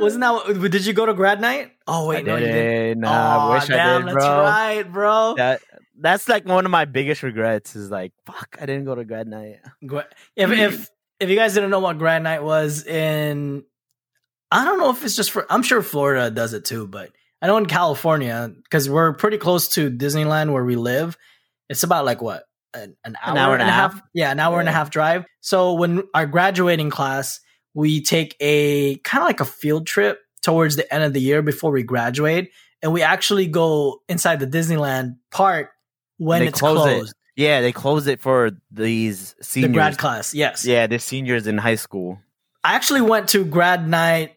[0.00, 0.68] Wasn't that?
[0.70, 1.72] Did you go to grad night?
[1.88, 3.00] Oh wait, I no, you didn't.
[3.00, 5.34] Nah, I Aw, wish damn, I did, That's right, bro.
[5.36, 5.60] That
[5.98, 7.76] that's like one of my biggest regrets.
[7.76, 9.60] Is like, fuck, I didn't go to grad night.
[10.34, 13.64] If if if you guys didn't know what grad night was in,
[14.50, 15.46] I don't know if it's just for.
[15.50, 17.10] I'm sure Florida does it too, but
[17.42, 21.16] I know in California because we're pretty close to Disneyland where we live.
[21.68, 24.00] It's about like what an, an hour, and a half.
[24.14, 25.24] Yeah, an hour and a half drive.
[25.40, 27.40] So when our graduating class,
[27.74, 31.42] we take a kind of like a field trip towards the end of the year
[31.42, 32.50] before we graduate,
[32.82, 35.70] and we actually go inside the Disneyland park
[36.18, 36.94] when They it's close it.
[36.96, 37.14] closed.
[37.36, 39.72] Yeah, they close it for these The seniors.
[39.72, 40.64] grad class, yes.
[40.64, 42.18] Yeah, the seniors in high school.
[42.64, 44.36] I actually went to grad night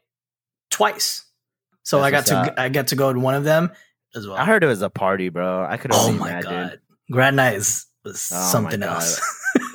[0.70, 1.26] twice,
[1.84, 2.60] so That's I got to up.
[2.60, 3.72] I get to go to one of them
[4.16, 4.36] as well.
[4.38, 5.66] I heard it was a party, bro.
[5.68, 6.52] I could oh only my imagine.
[6.52, 6.80] god,
[7.12, 9.20] grad night is was Oh something else.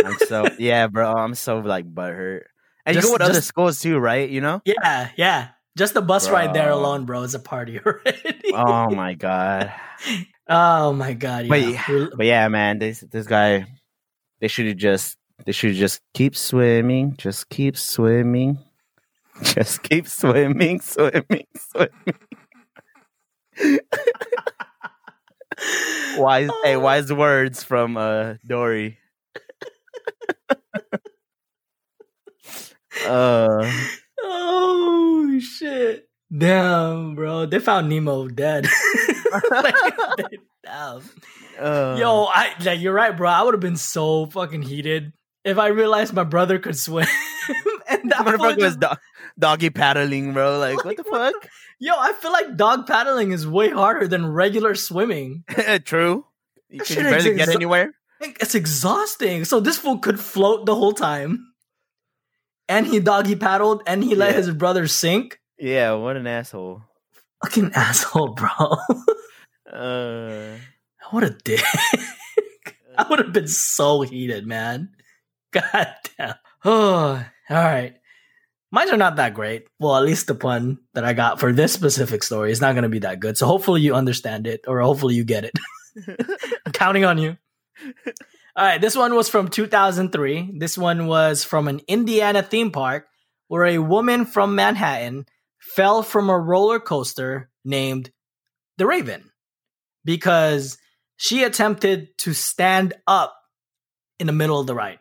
[0.05, 1.13] I'm so yeah, bro.
[1.13, 2.43] I'm so like butthurt.
[2.87, 4.29] And Just- you go with other schools too, right?
[4.29, 4.61] You know?
[4.67, 5.49] yeah, yeah.
[5.77, 8.53] Just the bus ride there alone, bro, is a party already.
[8.53, 9.73] Oh my god.
[10.49, 11.83] Oh my god, But yeah.
[11.89, 13.67] yeah, But yeah, man, this this guy,
[14.41, 18.59] they should just they should just keep swimming, just keep swimming,
[19.43, 22.19] just keep swimming, swimming, swimming.
[26.19, 28.99] wise, hey, wise words from uh Dory.
[33.07, 33.73] uh,
[34.23, 36.09] Oh shit.
[36.37, 37.47] Damn, bro.
[37.47, 38.67] They found Nemo dead.
[39.51, 39.75] Like,
[41.61, 43.29] uh, Yo, I like you're right, bro.
[43.29, 45.13] I would have been so fucking heated
[45.45, 47.07] if I realized my brother could swim.
[47.89, 48.89] and that motherfucker was do-
[49.39, 50.59] doggy paddling, bro.
[50.59, 51.35] Like, what the fuck?
[51.79, 55.45] Yo, I feel like dog paddling is way harder than regular swimming.
[55.85, 56.25] True.
[56.71, 57.93] You can barely is get anywhere.
[58.21, 59.45] It's exhausting.
[59.45, 61.47] So this fool could float the whole time.
[62.69, 64.37] And he doggy paddled and he let Yeah.
[64.39, 65.39] his brother sink.
[65.59, 66.83] Yeah, what an asshole.
[67.45, 68.49] Fucking asshole, bro.
[69.71, 70.57] Uh,
[71.11, 71.63] what a dick.
[72.99, 74.91] I would have been so heated, man.
[75.53, 76.37] God damn.
[76.65, 77.97] Oh, all right.
[78.71, 79.67] Mine are not that great.
[79.79, 82.85] Well, at least the pun that I got for this specific story is not going
[82.85, 83.37] to be that good.
[83.37, 85.53] So hopefully you understand it or hopefully you get it.
[86.67, 87.37] I'm counting on you.
[88.57, 90.55] All right, this one was from 2003.
[90.57, 93.07] This one was from an Indiana theme park
[93.49, 95.27] where a woman from Manhattan
[95.75, 98.11] fell from a roller coaster named
[98.79, 99.31] the Raven
[100.05, 100.79] because
[101.17, 103.37] she attempted to stand up
[104.19, 104.99] in the middle of the ride.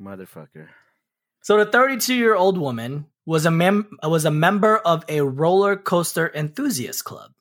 [0.00, 0.68] motherfucker.
[1.42, 5.76] So the 32 year old woman was a mem- was a member of a roller
[5.76, 7.32] coaster enthusiast club,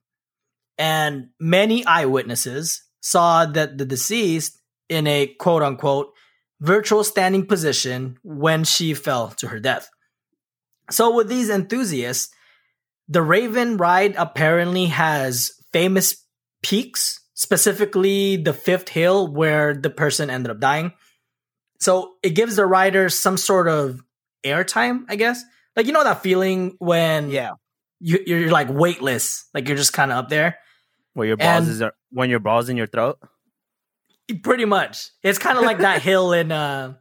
[0.78, 6.14] and many eyewitnesses saw that the deceased in a quote unquote
[6.60, 9.90] virtual standing position when she fell to her death.
[10.90, 12.34] So with these enthusiasts,
[13.08, 16.26] the Raven ride apparently has famous
[16.62, 20.92] peaks, specifically the fifth hill where the person ended up dying.
[21.80, 24.02] So it gives the riders some sort of
[24.44, 25.44] airtime, I guess.
[25.76, 27.52] Like you know that feeling when Yeah,
[28.00, 30.58] you, you're like weightless, like you're just kind of up there.
[31.14, 33.20] where your balls And- is are, when your balls in your throat.
[34.44, 36.96] Pretty much, it's kind of like that hill in uh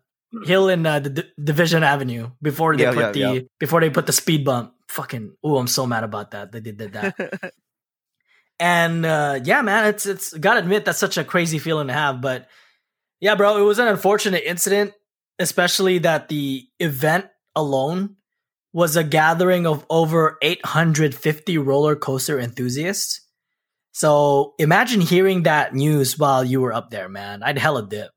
[0.45, 3.41] hill in uh, the D- Division Avenue before they Yeah, put yeah, the yeah.
[3.59, 4.75] before they put the speed bump.
[4.97, 6.53] Fucking oh, I'm so mad about that.
[6.53, 7.53] They did, did that.
[8.59, 12.21] And uh, yeah, man, it's it's gotta admit that's such a crazy feeling to have.
[12.21, 12.49] But
[13.21, 14.95] yeah, bro, it was an unfortunate incident,
[15.39, 18.17] especially that the event alone
[18.73, 23.23] was a gathering of over 850 roller coaster enthusiasts.
[23.93, 27.43] So imagine hearing that news while you were up there, man.
[27.43, 28.11] I'd hella dip.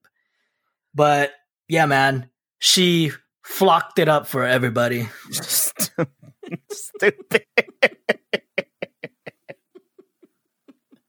[0.93, 1.31] But
[1.69, 3.11] yeah, man, she
[3.45, 5.07] flocked it up for everybody.
[6.71, 7.45] Stupid.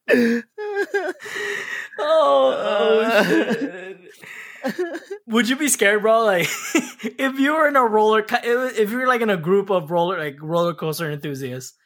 [2.03, 3.25] Oh, oh uh,
[3.55, 3.99] shit.
[5.27, 6.25] Would you be scared, bro?
[6.25, 9.71] Like, if you were in a roller, co- if you were like in a group
[9.71, 11.77] of roller, like roller coaster enthusiasts,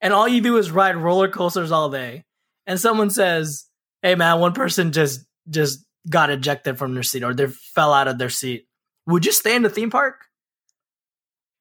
[0.00, 2.24] and all you do is ride roller coasters all day,
[2.66, 3.66] and someone says,
[4.02, 8.08] "Hey, man, one person just just got ejected from their seat or they fell out
[8.08, 8.66] of their seat,"
[9.06, 10.27] would you stay in the theme park?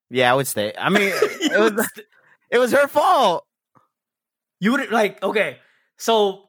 [0.09, 0.73] Yeah, I would stay.
[0.77, 1.89] I mean, it was
[2.49, 3.45] it was her fault.
[4.59, 5.57] You would like okay.
[5.97, 6.43] So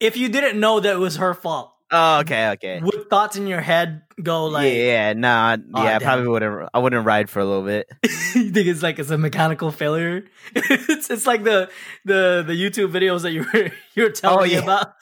[0.00, 2.80] if you didn't know that it was her fault, Oh, okay, okay.
[2.82, 6.68] would thoughts in your head go like, yeah, yeah, nah, Aw, yeah, I probably wouldn't.
[6.74, 7.86] I wouldn't ride for a little bit.
[8.34, 10.24] you think it's like it's a mechanical failure?
[10.54, 11.70] it's it's like the
[12.04, 14.94] the the YouTube videos that you were you were oh, telling Oh, me about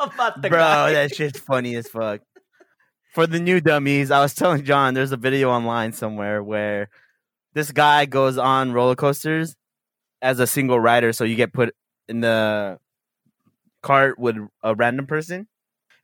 [0.00, 0.92] about the Bro, guy.
[0.94, 2.22] that shit's funny as fuck.
[3.14, 6.88] For the new dummies, I was telling John there's a video online somewhere where
[7.54, 9.56] this guy goes on roller coasters
[10.20, 11.74] as a single rider, so you get put
[12.08, 12.78] in the
[13.82, 15.48] cart with a random person,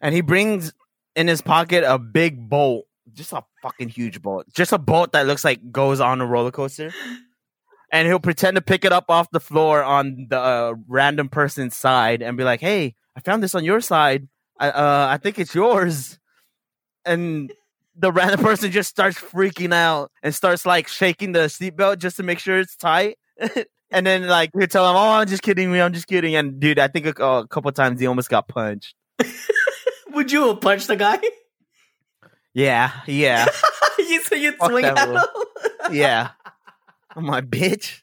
[0.01, 0.73] and he brings
[1.15, 5.27] in his pocket a big bolt, just a fucking huge bolt, just a bolt that
[5.27, 6.93] looks like goes on a roller coaster.
[7.91, 11.75] And he'll pretend to pick it up off the floor on the uh, random person's
[11.75, 14.29] side and be like, "Hey, I found this on your side.
[14.61, 16.19] I uh, I think it's yours."
[17.07, 17.51] And
[17.99, 22.23] the random person just starts freaking out and starts like shaking the seatbelt just to
[22.23, 23.19] make sure it's tight.
[23.91, 25.81] and then like you tell him, "Oh, I'm just kidding, me.
[25.81, 28.95] I'm just kidding." And dude, I think a, a couple times he almost got punched.
[30.13, 31.21] Would you have punched the guy?
[32.55, 33.47] Yeah, yeah,
[33.99, 35.19] you so you swing at him?
[35.93, 36.31] yeah.
[37.15, 38.01] I'm like, bitch.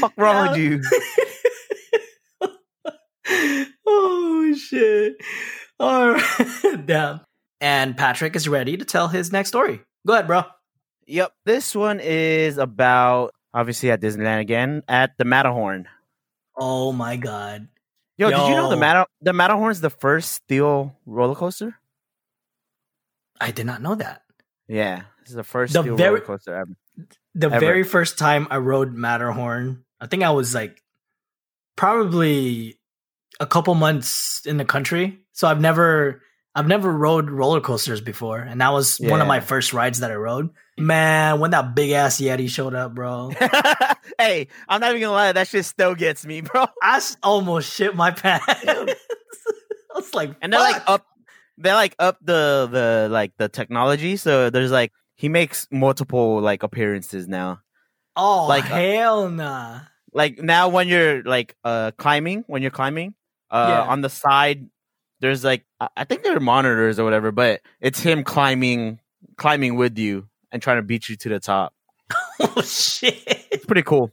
[0.00, 0.80] Fuck wrong with you?
[3.86, 5.14] oh shit!
[5.80, 7.20] All right, damn.
[7.62, 9.80] And Patrick is ready to tell his next story.
[10.04, 10.42] Go ahead, bro.
[11.06, 11.32] Yep.
[11.46, 15.86] This one is about obviously at Disneyland again at the Matterhorn.
[16.58, 17.68] Oh my god.
[18.18, 18.80] Yo, did you know the Yo.
[18.80, 21.78] Matter the Matterhorn's the first steel roller coaster?
[23.40, 24.22] I did not know that.
[24.68, 26.70] Yeah, this is the first The steel very- roller coaster ever.
[27.34, 27.60] The Ever.
[27.60, 30.82] very first time I rode Matterhorn, I think I was like
[31.76, 32.78] probably
[33.40, 35.20] a couple months in the country.
[35.32, 36.20] So I've never
[36.54, 40.10] I've never rode roller coasters before, and that was one of my first rides that
[40.10, 40.50] I rode.
[40.78, 43.30] Man, when that big ass Yeti showed up, bro,
[44.18, 46.66] hey, I'm not even gonna lie, that shit still gets me, bro.
[46.82, 48.44] I almost shit my pants.
[48.48, 48.94] I
[49.94, 51.06] was like, And they're like up,
[51.58, 54.16] they're like up the the like the technology.
[54.16, 57.60] So there's like he makes multiple like appearances now.
[58.16, 59.80] oh like, uh, hell nah.
[60.12, 63.14] like now when you're like uh climbing when you're climbing
[63.50, 63.82] uh Yeah.
[63.92, 64.68] on the side
[65.22, 69.00] there's like I- think they're monitors or whatever but it's him climbing
[69.36, 71.72] climbing with you and trying to beat you to the top.
[72.40, 73.22] Oh shit.
[73.50, 74.10] it's pretty cool.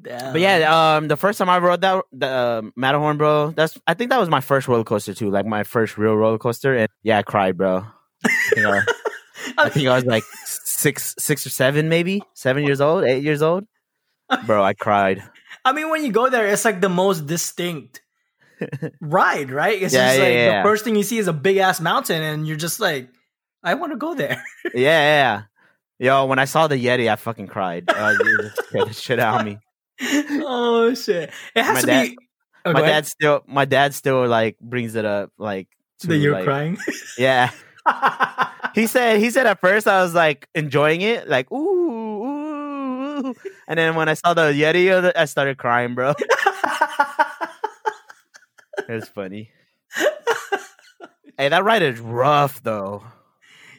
[0.00, 0.32] Damn.
[0.32, 3.94] but yeah um the first time i rode that the uh, matterhorn bro that's i
[3.94, 6.88] think that was my first roller coaster too like my first real roller coaster and
[7.04, 7.84] yeah i cried bro.
[8.24, 8.82] I think I,
[9.58, 12.22] I think I was like six six or seven maybe?
[12.34, 13.04] Seven years old?
[13.04, 13.64] Eight years old?
[14.46, 15.22] Bro i cried.
[15.64, 18.02] I mean, when you go there, it's like the most distinct
[19.00, 19.80] ride, right?
[19.82, 20.62] It's Yeah, just yeah, like yeah.
[20.62, 23.08] the first thing you see is a big ass mountain, and you're just like,
[23.62, 24.42] I want to go there.
[24.74, 25.42] yeah.
[25.98, 27.88] Yo, when I saw the Yeti, I fucking cried.
[27.88, 28.14] Uh,
[28.68, 29.58] scared the shit out of me.
[30.02, 31.30] oh shit!
[31.54, 32.18] It has My to dad- be.
[32.66, 35.68] Oh, my dad still, my dad still like brings it up, like
[36.00, 36.78] to, that you're like- crying.
[37.16, 37.50] Yeah,
[38.74, 41.56] he said, he said at first I was like enjoying it, like ooh,
[42.24, 42.24] ooh,
[43.28, 43.34] ooh.
[43.68, 46.14] and then when I saw the Yeti, I started crying, bro.
[48.88, 49.50] Was funny.
[51.38, 53.04] hey, that ride is rough though,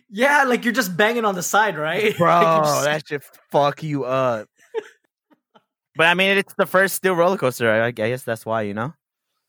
[0.10, 2.16] yeah, like you're just banging on the side, right?
[2.18, 2.28] bro.
[2.28, 4.48] Like, just- that should fuck you up.
[5.98, 7.70] But I mean, it's the first steel roller coaster.
[7.70, 8.94] I I guess that's why, you know.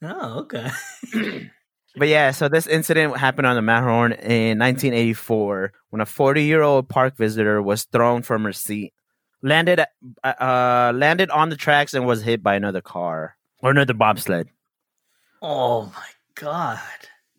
[0.02, 0.70] oh, okay.
[1.98, 6.60] But yeah, so this incident happened on the Matterhorn in 1984 when a 40 year
[6.60, 8.92] old park visitor was thrown from her seat,
[9.42, 9.80] landed
[10.22, 14.48] uh, landed on the tracks, and was hit by another car or another bobsled.
[15.42, 16.80] Oh my god.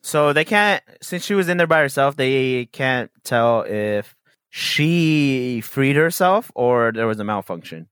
[0.01, 4.15] So they can't since she was in there by herself, they can't tell if
[4.49, 7.87] she freed herself or there was a malfunction.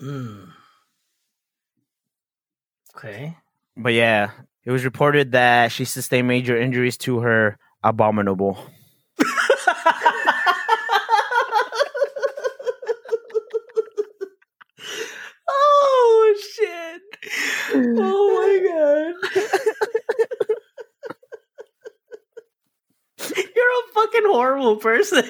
[0.00, 0.48] Mm.
[2.96, 3.36] Okay.
[3.76, 4.30] But yeah,
[4.64, 8.58] it was reported that she sustained major injuries to her abominable.
[15.48, 17.02] oh shit
[17.74, 19.14] my god.
[23.36, 25.24] You're a fucking horrible person.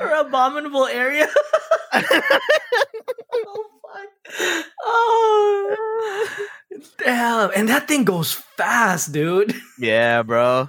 [0.00, 1.28] or abominable area.
[1.92, 4.64] oh fuck.
[4.84, 6.28] Oh
[6.98, 7.50] damn.
[7.56, 9.54] And that thing goes fast, dude.
[9.78, 10.68] Yeah, bro.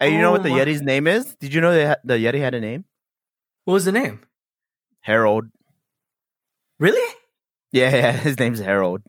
[0.00, 1.34] Hey, you know Oh what the oh my- Yeti's name is?
[1.36, 2.84] Did you know ha- the Yeti had a name?
[3.64, 4.20] What was the name?
[5.00, 5.46] Harold.
[6.82, 7.14] Really?
[7.70, 9.02] Yeah, yeah, his name's Harold.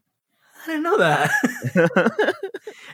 [0.61, 1.31] I didn't know that.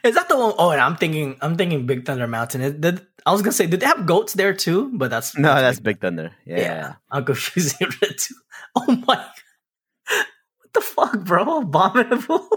[0.05, 2.61] Is that the one oh and I'm thinking I'm thinking Big Thunder Mountain.
[2.61, 4.89] It- did- I was gonna say, did they have goats there too?
[4.97, 6.31] But that's no, that's Big Thunder.
[6.45, 6.59] Yeah.
[6.59, 8.35] Yeah, I'm confusing the two.
[8.77, 9.15] Oh my!
[9.15, 10.25] God.
[10.61, 11.57] What the fuck, bro?
[11.59, 12.47] Abominable.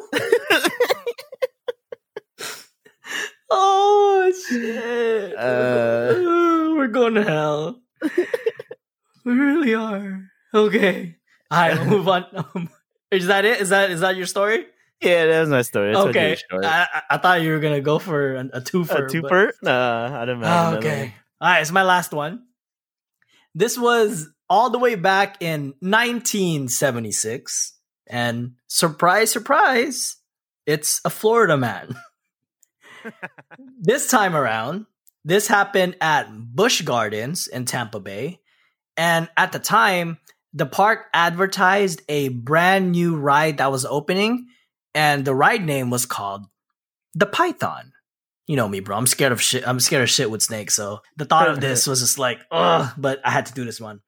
[3.50, 5.36] oh shit!
[5.36, 6.14] Uh.
[6.76, 7.82] we're going to hell.
[9.24, 10.22] we really are.
[10.54, 11.16] Okay.
[11.52, 12.24] All right, we'll move on.
[12.54, 12.70] Um,
[13.10, 13.60] is that it?
[13.60, 14.66] Is that is that your story?
[15.00, 15.92] Yeah, that was my story.
[15.92, 16.36] That's okay.
[16.52, 18.90] I, I- thought you were gonna go for a, a twofer.
[18.90, 19.52] a but- twofer?
[19.62, 21.14] Nah, I have Oh, okay.
[21.40, 22.44] All right, it's my last one.
[23.54, 27.74] This was all the way back in 1976.
[28.06, 30.16] And surprise, surprise,
[30.66, 31.96] it's a Florida man.
[33.80, 34.86] this time around,
[35.24, 38.40] this happened at Busch Gardens in Tampa Bay.
[38.96, 40.18] And at the time,
[40.52, 44.46] the park advertised a brand new ride that was opening.
[44.94, 46.42] And the ride name was called
[47.14, 47.92] The Python
[48.46, 48.96] you know me, bro.
[48.96, 49.66] I'm scared of shit.
[49.66, 50.74] I'm scared of shit with snakes.
[50.74, 53.80] So the thought of this was just like, ugh, but I had to do this
[53.80, 54.00] one.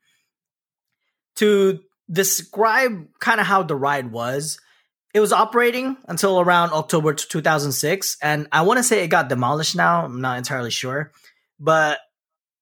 [1.36, 1.80] To
[2.10, 4.58] describe kind of how the ride was,
[5.14, 8.16] it was operating until around October 2006.
[8.20, 10.04] And I want to say it got demolished now.
[10.04, 11.12] I'm not entirely sure.
[11.60, 12.00] But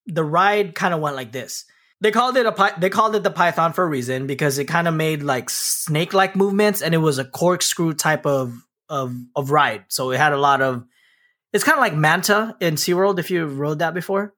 [0.07, 1.65] the ride kind of went like this.
[2.03, 4.89] They called it a they called it the Python for a reason because it kind
[4.89, 8.53] of made like snake like movements and it was a corkscrew type of
[8.89, 9.85] of of ride.
[9.87, 10.85] So it had a lot of
[11.53, 14.35] it's kind of like Manta in SeaWorld if you rode that before.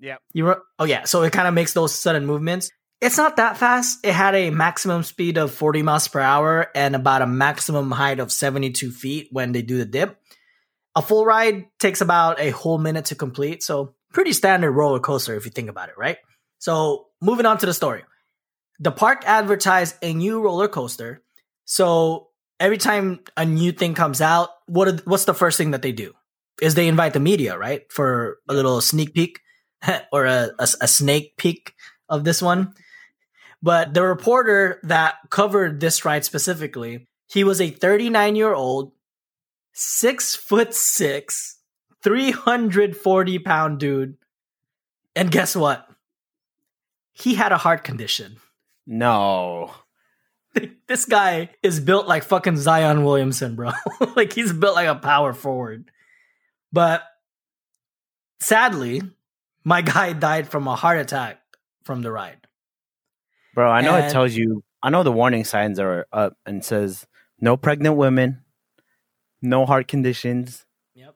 [0.00, 0.16] Yeah.
[0.32, 2.72] You ro- oh yeah, so it kind of makes those sudden movements.
[3.00, 4.04] It's not that fast.
[4.04, 8.18] It had a maximum speed of 40 miles per hour and about a maximum height
[8.18, 10.18] of 72 feet when they do the dip.
[10.96, 15.36] A full ride takes about a whole minute to complete, so pretty standard roller coaster
[15.36, 16.18] if you think about it, right?
[16.64, 18.04] So moving on to the story.
[18.80, 21.22] The park advertised a new roller coaster.
[21.66, 25.82] So every time a new thing comes out, what are, what's the first thing that
[25.82, 26.14] they do?
[26.62, 29.40] Is they invite the media, right, for a little sneak peek
[30.12, 31.74] or a, a, a snake peek
[32.08, 32.72] of this one.
[33.62, 38.92] But the reporter that covered this ride specifically, he was a 39 year old,
[39.74, 41.58] six foot six,
[42.02, 44.16] 340 pound dude.
[45.14, 45.90] And guess what?
[47.14, 48.36] He had a heart condition.
[48.86, 49.72] No.
[50.88, 53.70] this guy is built like fucking Zion Williamson, bro.
[54.16, 55.90] like he's built like a power forward.
[56.72, 57.02] But
[58.40, 59.00] sadly,
[59.64, 61.40] my guy died from a heart attack
[61.84, 62.46] from the ride.
[63.54, 66.62] Bro, I know And- it tells you I know the warning signs are up and
[66.62, 67.06] says
[67.40, 68.42] no pregnant women,
[69.40, 70.66] no heart conditions.
[70.94, 71.14] Yep.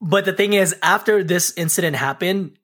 [0.00, 2.58] but the thing is, after this incident happened,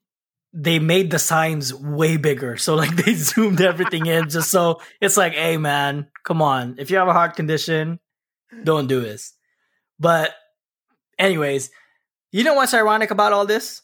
[0.53, 2.57] they made the signs way bigger.
[2.57, 6.77] So like they zoomed everything in just so it's like, hey man, come on.
[6.79, 8.01] If you have a heart condition,
[8.65, 9.35] don't do this.
[9.99, 10.35] But
[11.19, 11.71] anyways,
[12.33, 13.83] you know what's ironic about all this?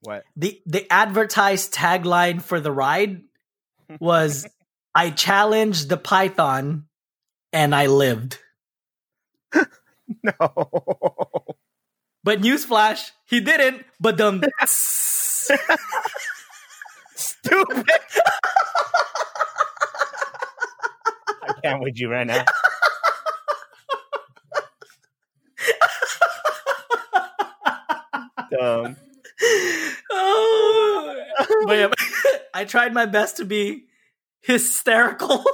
[0.00, 0.22] What?
[0.36, 3.22] the the advertised tagline for the ride
[3.98, 4.46] was
[4.94, 6.84] I challenged the python
[7.52, 8.38] and I lived.
[10.22, 11.44] No.
[12.24, 14.42] But newsflash, he didn't, but them
[17.14, 17.86] Stupid.
[21.42, 22.44] I can't with you right now.
[28.50, 28.96] Dumb.
[30.10, 31.24] oh,
[31.66, 31.88] but yeah,
[32.54, 33.84] I tried my best to be
[34.40, 35.44] hysterical.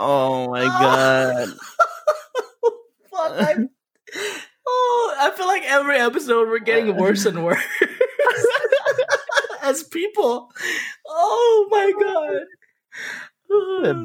[0.00, 1.48] Oh my god.
[3.10, 3.56] Fuck, I,
[5.18, 7.62] I feel like every episode we're getting worse and worse
[9.62, 10.50] as people.
[11.06, 12.46] Oh my god.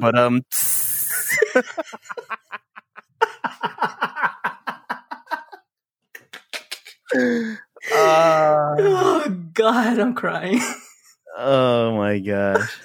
[0.00, 0.42] But um
[7.14, 7.56] uh,
[7.92, 10.60] oh god, I'm crying.
[11.36, 12.76] oh my gosh.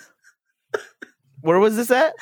[1.41, 2.13] Where was this at?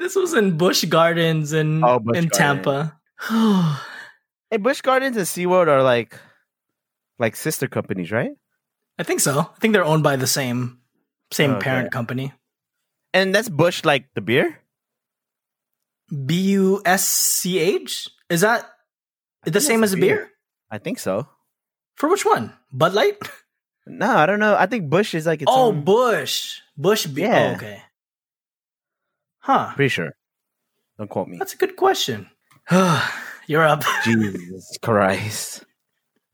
[0.00, 2.90] This was in Busch Gardens in Oh, Busch in Gardens.
[3.30, 3.82] Tampa.
[4.50, 6.18] Hey, Busch Gardens and SeaWorld are like
[7.18, 8.30] like sister companies, right?
[8.98, 9.40] I think so.
[9.40, 10.78] I think they're owned by the same
[11.32, 11.64] same Okay.
[11.64, 12.32] parent company.
[13.12, 14.60] And that's Busch like the beer.
[16.10, 18.08] B U S C H?
[18.30, 18.70] Is that
[19.44, 20.16] the same as a a beer?
[20.16, 20.30] beer.
[20.70, 21.26] I think so.
[21.96, 22.52] For which one?
[22.72, 23.18] Bud Light?
[23.88, 24.56] No, I don't know.
[24.58, 26.58] I think Busch is like its oh, own- Busch.
[26.76, 27.30] Busch beer.
[27.30, 27.50] Oh, yeah.
[27.50, 27.82] Oh, okay.
[29.38, 29.72] Huh.
[29.76, 30.10] pretty sure.
[30.98, 31.38] Don't quote me.
[31.38, 32.28] That's a good question.
[33.48, 33.84] You're up.
[34.04, 35.64] Jesus Christ.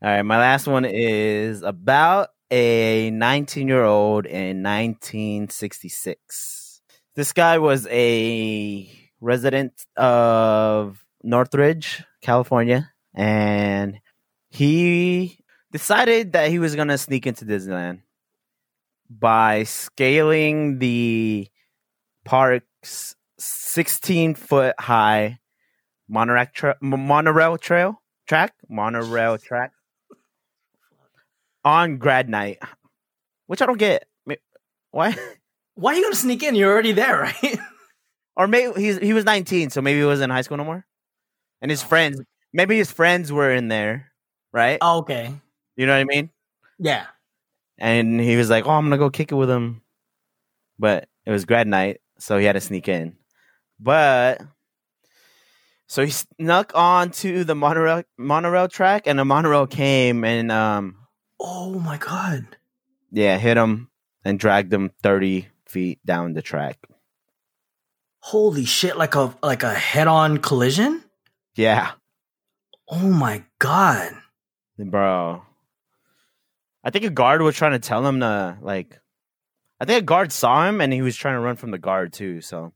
[0.02, 6.80] All right, my last one is about a 19 year old in 1966.
[7.14, 8.90] This guy was a
[9.20, 13.98] resident of Northridge, California, and
[14.48, 15.38] he
[15.70, 18.00] decided that he was going to sneak into Disneyland
[19.10, 21.46] by scaling the
[22.24, 25.40] park's 16 foot high
[26.12, 28.54] monorail, tra- monorail trail track?
[28.68, 29.72] Monorail track.
[31.64, 32.58] On grad night.
[33.46, 34.06] Which i don't get.
[34.90, 35.16] Why?
[35.74, 36.54] Why are you gonna sneak in?
[36.54, 37.58] You're already there, right?
[38.36, 40.84] or maybe he's he was 19 so maybe he wasn't in high school no more?
[41.60, 42.20] And his friends
[42.52, 44.12] maybe his friends were in there
[44.52, 44.78] right?
[44.82, 45.32] Oh, okay.
[45.76, 46.30] you know what i mean?
[46.78, 47.06] Yeah.
[47.78, 49.82] and he was like oh i'm gonna go kick it with him.
[50.78, 53.16] But it was grad night so he had to sneak in.
[53.80, 54.42] But
[55.92, 60.96] so he snuck onto the monorail monorail track and the monorail came and um
[61.38, 62.46] Oh my god.
[63.10, 63.90] yeah hit him
[64.24, 66.78] and dragged him 30 feet down the track
[68.20, 68.96] Holy shit!
[68.96, 71.02] Like a like a head-on collision.
[71.56, 71.90] yeah
[72.88, 74.12] Oh my god.
[74.78, 75.42] bro
[76.84, 78.98] i think a guard was trying to tell him to like
[79.78, 82.14] i think a guard saw him and he was trying to run from the guard
[82.14, 82.72] too so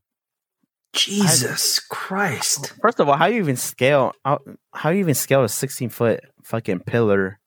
[0.93, 2.73] Jesus Christ.
[2.81, 4.13] First of all, how you even scale?
[4.25, 4.39] How,
[4.73, 7.39] how you even scale a sixteen foot fucking pillar?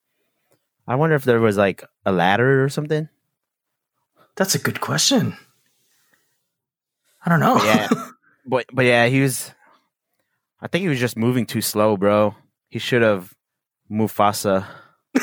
[0.87, 3.09] I wonder if there was like a ladder or something.
[4.37, 5.37] That's a good question.
[7.25, 7.55] I don't know.
[7.55, 7.89] But yeah,
[8.47, 9.53] but but yeah, he was.
[10.61, 12.35] I think he was just moving too slow, bro.
[12.69, 13.33] He should have
[13.91, 14.67] Mufasa.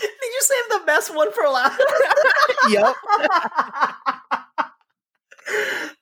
[0.00, 0.42] Did you
[1.08, 1.80] best one for last?
[2.70, 2.94] yep.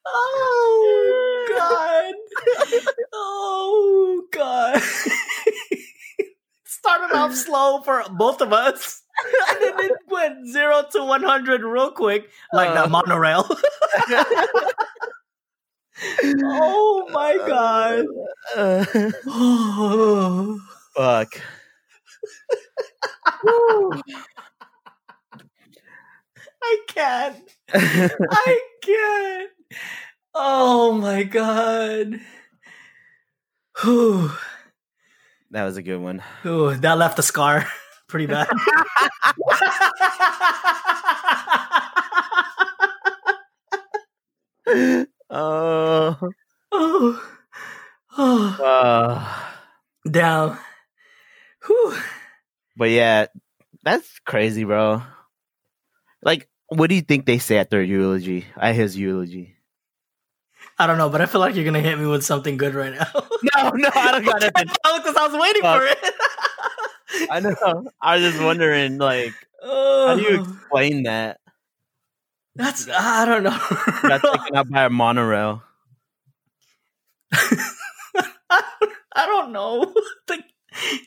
[0.07, 2.15] oh god.
[3.13, 4.83] Oh god.
[6.65, 9.03] Started off slow for both of us.
[9.51, 12.89] And then it went zero to one hundred real quick, like that Uh.
[12.89, 13.49] monorail.
[16.45, 18.05] oh my god.
[18.57, 18.85] Uh,
[19.27, 20.59] Oh.
[20.97, 21.41] fuck.
[26.99, 27.35] I
[27.73, 28.23] can't.
[28.31, 29.51] I can't.
[30.35, 32.21] Oh my god.
[33.83, 34.31] Whew.
[35.51, 36.23] that was a good one.
[36.45, 37.67] Ooh, that left a scar
[38.09, 38.49] pretty bad.
[45.29, 46.17] Oh.
[46.73, 47.29] oh.
[48.17, 48.63] Oh.
[48.63, 50.59] Uh, Down.
[51.67, 51.97] Whew.
[52.77, 53.27] but yeah,
[53.83, 55.03] that's crazy, bro.
[56.23, 58.47] Like, what do you think they say at their eulogy?
[58.57, 59.55] At his eulogy?
[60.79, 62.93] I don't know, but I feel like you're gonna hit me with something good right
[62.93, 63.07] now.
[63.55, 64.67] No, no, I don't got nothing.
[64.67, 65.81] Because I was waiting Fuck.
[65.81, 67.29] for it.
[67.31, 67.91] I know.
[68.01, 71.39] I was just wondering, like, how do you Oh, explain that?
[72.55, 73.59] that's I don't know.
[74.03, 75.63] Got taken out by a monorail.
[78.49, 79.95] I don't know.
[80.29, 80.45] Like,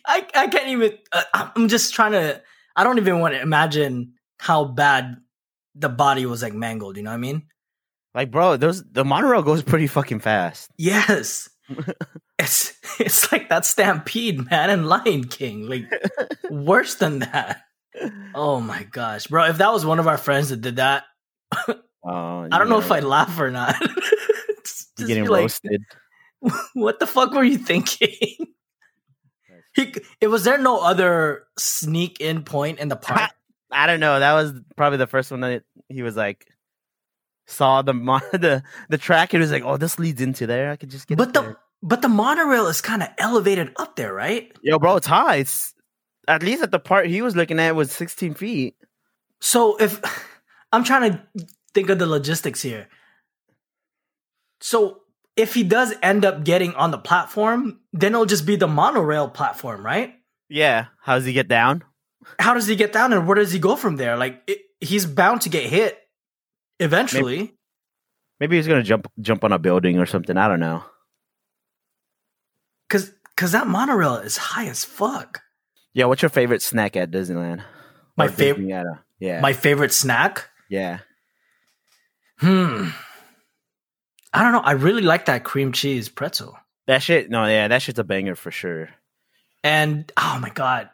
[0.05, 0.97] I I can't even.
[1.11, 2.41] Uh, I'm just trying to.
[2.75, 5.17] I don't even want to imagine how bad
[5.75, 6.97] the body was like mangled.
[6.97, 7.43] You know what I mean?
[8.13, 10.69] Like, bro, those the monorail goes pretty fucking fast.
[10.77, 11.49] Yes.
[12.39, 15.67] it's it's like that stampede, man, and Lion King.
[15.67, 15.85] Like
[16.49, 17.61] worse than that.
[18.33, 19.45] Oh my gosh, bro!
[19.45, 21.03] If that was one of our friends that did that,
[22.03, 22.91] Oh, I don't know if.
[22.91, 23.75] I'd laugh or not.
[24.65, 25.83] Just be getting like, roasted.
[26.73, 28.37] what the fuck were you thinking?
[29.75, 33.31] he, it was there no other sneak in point in the park?
[33.71, 34.19] I don't know.
[34.19, 36.47] That was probably the first one that he was like
[37.45, 40.71] saw the mon- the the track and was like, "Oh, this leads into there.
[40.71, 43.95] I could just get." but the there." but the monorail is kind of elevated up
[43.95, 44.51] there, right?
[44.61, 45.37] yo, bro, it's high.
[45.37, 45.73] It's
[46.27, 48.75] at least at the part he was looking at was 16 feet.
[49.39, 50.01] So if
[50.71, 52.87] I'm trying to think of the logistics here.
[54.61, 55.01] So
[55.35, 59.29] if he does end up getting on the platform, then it'll just be the monorail
[59.29, 60.15] platform, right?
[60.49, 61.83] Yeah, how does he get down?
[62.39, 64.17] How does he get down and where does he go from there?
[64.17, 65.97] Like it, he's bound to get hit
[66.79, 67.53] eventually.
[68.39, 70.37] Maybe he's gonna jump jump on a building or something.
[70.37, 70.83] I don't know.
[72.89, 75.41] Cause cause that monorail is high as fuck.
[75.93, 77.63] Yeah, what's your favorite snack at Disneyland?
[78.17, 80.49] My Or fav- Disney at a- yeah, My favorite snack?
[80.69, 80.99] yeah.
[82.37, 82.89] Hmm.
[84.31, 84.59] I don't know.
[84.61, 86.57] I really like that cream cheese pretzel.
[86.87, 87.29] That shit.
[87.29, 88.89] No, yeah, that shit's a banger for sure.
[89.63, 90.89] And oh my god.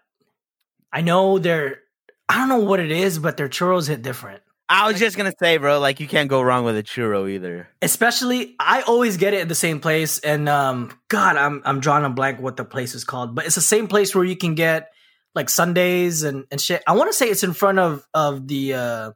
[0.92, 1.80] I know they're
[2.28, 4.42] I don't know what it is, but their churros hit different.
[4.68, 7.68] I was just gonna say, bro, like you can't go wrong with a churro either.
[7.82, 12.06] Especially I always get it at the same place and um god, I'm I'm drawing
[12.06, 14.56] a blank what the place is called, but it's the same place where you can
[14.56, 14.92] get
[15.36, 16.82] like Sundays and and shit.
[16.88, 19.12] I want to say it's in front of of the uh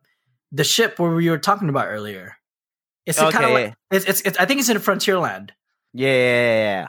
[0.52, 2.36] the ship where we were talking about earlier.
[3.06, 5.50] It's kind of like it's, it's it's I think it's in Frontierland.
[5.94, 6.88] Yeah, yeah, yeah, yeah.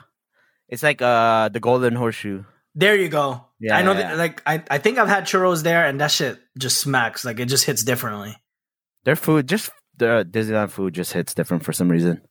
[0.69, 2.43] It's like uh the Golden Horseshoe.
[2.75, 3.45] There you go.
[3.61, 6.09] Yeah, I know yeah, that like I, I think I've had churros there and that
[6.09, 7.23] shit just smacks.
[7.23, 8.35] Like it just hits differently.
[9.03, 12.21] Their food, just the Disneyland food, just hits different for some reason.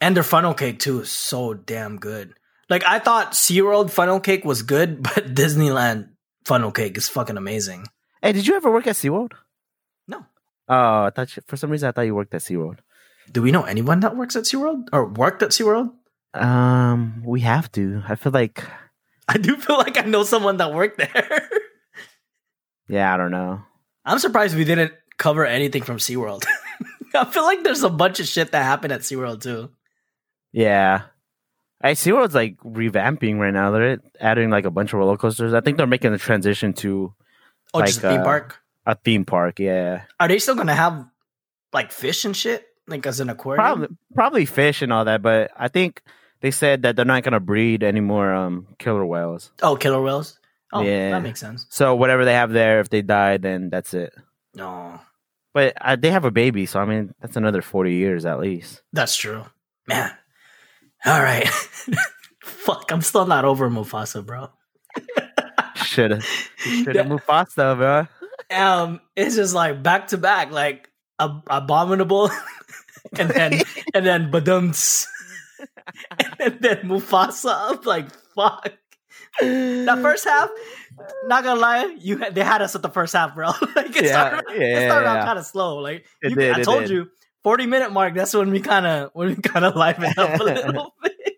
[0.00, 2.34] And their funnel cake too is so damn good.
[2.68, 6.10] Like I thought SeaWorld funnel cake was good, but Disneyland
[6.44, 7.86] funnel cake is fucking amazing.
[8.20, 9.32] Hey, did you ever work at SeaWorld?
[10.08, 10.26] No.
[10.68, 12.78] Oh, I thought you, for some reason I thought you worked at SeaWorld.
[13.30, 14.88] Do we know anyone that works at SeaWorld?
[14.92, 15.92] Or worked at SeaWorld?
[16.34, 18.02] Um, we have to.
[18.08, 18.64] I feel like,
[19.30, 21.48] I do feel like I know someone that worked there.
[22.88, 23.62] yeah, I don't know.
[24.04, 26.44] I'm surprised we didn't cover anything from SeaWorld.
[27.14, 29.70] I feel like there's a bunch of shit that happened at SeaWorld too.
[30.52, 31.02] Yeah.
[31.82, 33.70] I SeaWorld's like revamping right now.
[33.70, 35.54] They're adding like a bunch of roller coasters.
[35.54, 37.14] I think they're making the transition to
[37.72, 38.58] Oh, Like, just a theme uh, park.
[38.86, 39.60] a theme park.
[39.60, 40.02] Yeah.
[40.18, 41.06] Are they still gonna have
[41.72, 42.66] like fish and shit?
[42.88, 43.62] Like as an aquarium?
[43.62, 46.02] Probably probably fish and all that, but I think
[46.40, 49.52] they said that they're not gonna breed any more um killer whales.
[49.62, 50.38] Oh, killer whales.
[50.72, 51.10] Oh, Yeah.
[51.10, 51.66] that makes sense.
[51.70, 54.12] So whatever they have there, if they die, then that's it.
[54.54, 55.00] No,
[55.52, 58.82] But uh, they have a baby, so I mean that's another forty years at least.
[58.92, 59.44] that's true,
[59.86, 60.10] man.
[61.06, 61.48] All right,
[62.42, 62.90] fuck.
[62.92, 64.50] I'm still not over Mufasa, bro.
[65.76, 66.24] Should have
[66.58, 68.06] should have moved faster, bro.
[68.50, 70.88] Um, it's just like back to back, like
[71.18, 72.30] ab- abominable,
[73.18, 73.62] and then
[73.94, 75.06] and then badums,
[76.38, 77.54] and then Mufasa.
[77.54, 78.72] I'm like, fuck.
[79.40, 80.50] That first half,
[81.26, 83.48] not gonna lie, you had, they had us at the first half, bro.
[83.76, 85.14] like it Yeah, started, yeah, it started yeah.
[85.14, 85.78] out kind of slow.
[85.78, 86.90] Like you, did, I told did.
[86.90, 87.08] you,
[87.44, 88.14] forty minute mark.
[88.14, 91.34] That's when we kind of when we kind of liven up a little bit.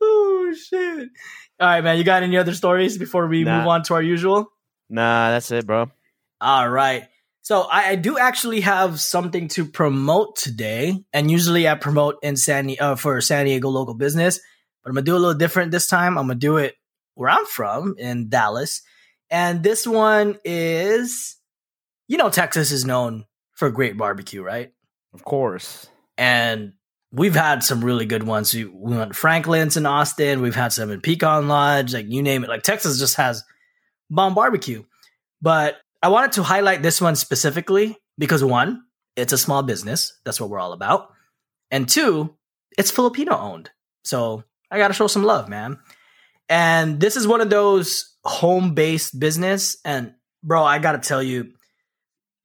[0.00, 1.08] oh shit!
[1.60, 1.98] All right, man.
[1.98, 3.58] You got any other stories before we Nah.
[3.58, 4.48] move on to our usual?
[4.90, 5.90] Nah, that's it, bro.
[6.40, 7.04] All right.
[7.44, 12.36] So I, I do actually have something to promote today, and usually I promote in
[12.36, 14.40] San uh, for San Diego local business,
[14.82, 16.16] but I'm gonna do a little different this time.
[16.16, 16.74] I'm gonna do it
[17.14, 18.80] where I'm from in Dallas,
[19.28, 21.36] and this one is,
[22.08, 24.72] you know, Texas is known for great barbecue, right?
[25.12, 25.86] Of course.
[26.16, 26.72] and
[27.12, 28.52] we've had some really good ones.
[28.54, 30.42] We, we went to Franklin's in Austin.
[30.42, 32.48] We've had some in Pecan Lodge, like you name it.
[32.48, 33.44] Like Texas just has
[34.10, 34.82] bomb barbecue.
[35.40, 38.82] But I wanted to highlight this one specifically because one,
[39.16, 40.20] it's a small business.
[40.22, 41.08] That's what we're all about.
[41.70, 42.36] And two,
[42.76, 43.70] it's Filipino owned.
[44.04, 45.78] So I got to show some love, man.
[46.46, 49.78] And this is one of those home based business.
[49.82, 51.54] And bro, I got to tell you,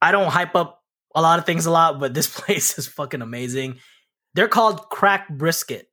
[0.01, 0.81] I don't hype up
[1.13, 3.79] a lot of things a lot, but this place is fucking amazing.
[4.35, 5.89] They're called Crack Brisket.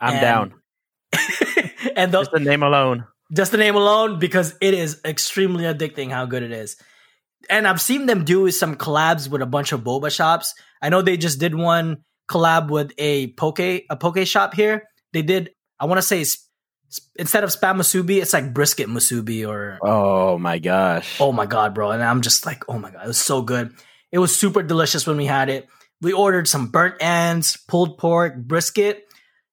[0.00, 0.54] I'm And- down.
[1.96, 3.04] and Just the name alone.
[3.32, 6.76] Just the name alone, because it is extremely addicting how good it is.
[7.48, 10.54] And I've seen them do some collabs with a bunch of boba shops.
[10.82, 11.98] I know they just did one
[12.28, 14.84] collab with a poke a poke shop here.
[15.12, 15.50] They did.
[15.78, 16.24] I want to say
[17.16, 21.20] instead of spam musubi, it's like brisket musubi or Oh my gosh.
[21.20, 21.90] Oh my god, bro!
[21.90, 23.74] And I'm just like, oh my god, it was so good.
[24.12, 25.68] It was super delicious when we had it.
[26.00, 29.04] We ordered some burnt ends, pulled pork, brisket,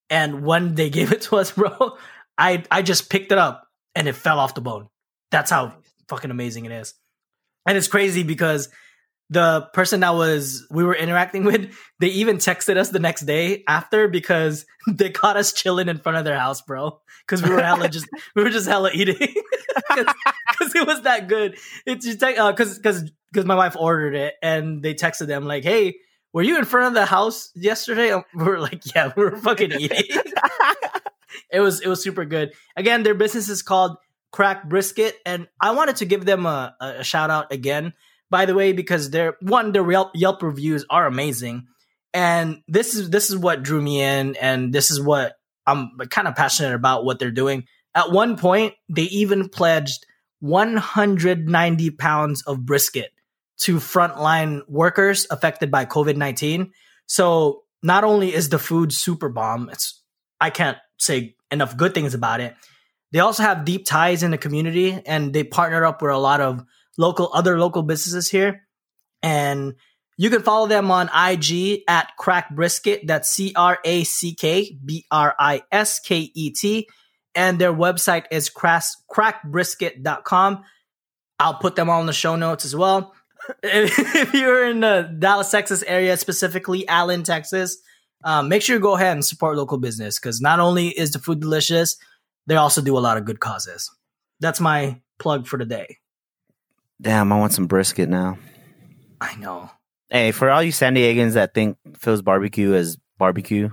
[0.10, 1.98] and when they gave it to us, bro,
[2.44, 4.90] I I just picked it up and it fell off the bone.
[5.32, 5.76] That's how
[6.10, 6.94] fucking amazing it is.
[7.66, 8.68] And it's crazy because
[9.30, 13.64] the person that was we were interacting with, they even texted us the next day
[13.66, 17.00] after because they caught us chilling in front of their house, bro.
[17.26, 19.16] Because we were hella just we were just hella eating
[19.96, 21.58] because it was that good.
[21.86, 25.64] It's just because uh, because because my wife ordered it and they texted them like,
[25.64, 25.96] "Hey,
[26.34, 29.72] were you in front of the house yesterday?" We were like, "Yeah, we were fucking
[29.72, 30.04] eating."
[31.54, 32.54] It was it was super good.
[32.76, 33.98] Again, their business is called
[34.32, 37.94] Crack Brisket, and I wanted to give them a, a, shout out again.
[38.30, 41.68] By the way, because their one their Yelp, Yelp reviews are amazing,
[42.14, 45.36] and this is this is what drew me in, and this is what
[45.68, 47.66] I'm kind of passionate about what they're doing.
[47.94, 50.08] At one point, they even pledged
[50.40, 53.12] 190 pounds of brisket
[53.60, 56.72] to frontline workers affected by COVID 19.
[57.06, 60.02] So not only is the food super bomb, it's
[60.42, 62.56] I can't say enough good things about it.
[63.14, 66.42] They also have deep ties in the community and they partner up with a lot
[66.42, 66.66] of
[66.98, 68.64] local other local businesses here.
[69.22, 69.76] And
[70.18, 73.08] you can follow them on IG at Crack Brisket.
[73.08, 76.90] That's C R A C K B R I S K E T.
[77.36, 80.64] And their website is crass, crackbrisket.com.
[81.40, 83.14] I'll put them all in the show notes as well.
[83.64, 87.78] if you're in the Dallas, Texas area, specifically Allen, Texas,
[88.24, 91.20] um, make sure you go ahead and support local business because not only is the
[91.20, 91.98] food delicious,
[92.48, 93.92] they also do a lot of good causes.
[94.40, 95.98] That's my plug for the day.
[97.02, 98.38] Damn, I want some brisket now.
[99.20, 99.70] I know.
[100.10, 103.70] Hey, for all you San Diegans that think Phil's barbecue is barbecue,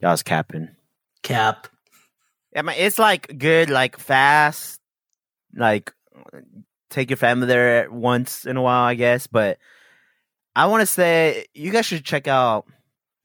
[0.00, 0.68] y'all's capping.
[1.22, 1.68] Cap.
[2.54, 4.80] I mean, it's like good, like fast,
[5.56, 5.92] like
[6.90, 9.26] take your family there once in a while, I guess.
[9.26, 9.58] But
[10.54, 12.66] I want to say you guys should check out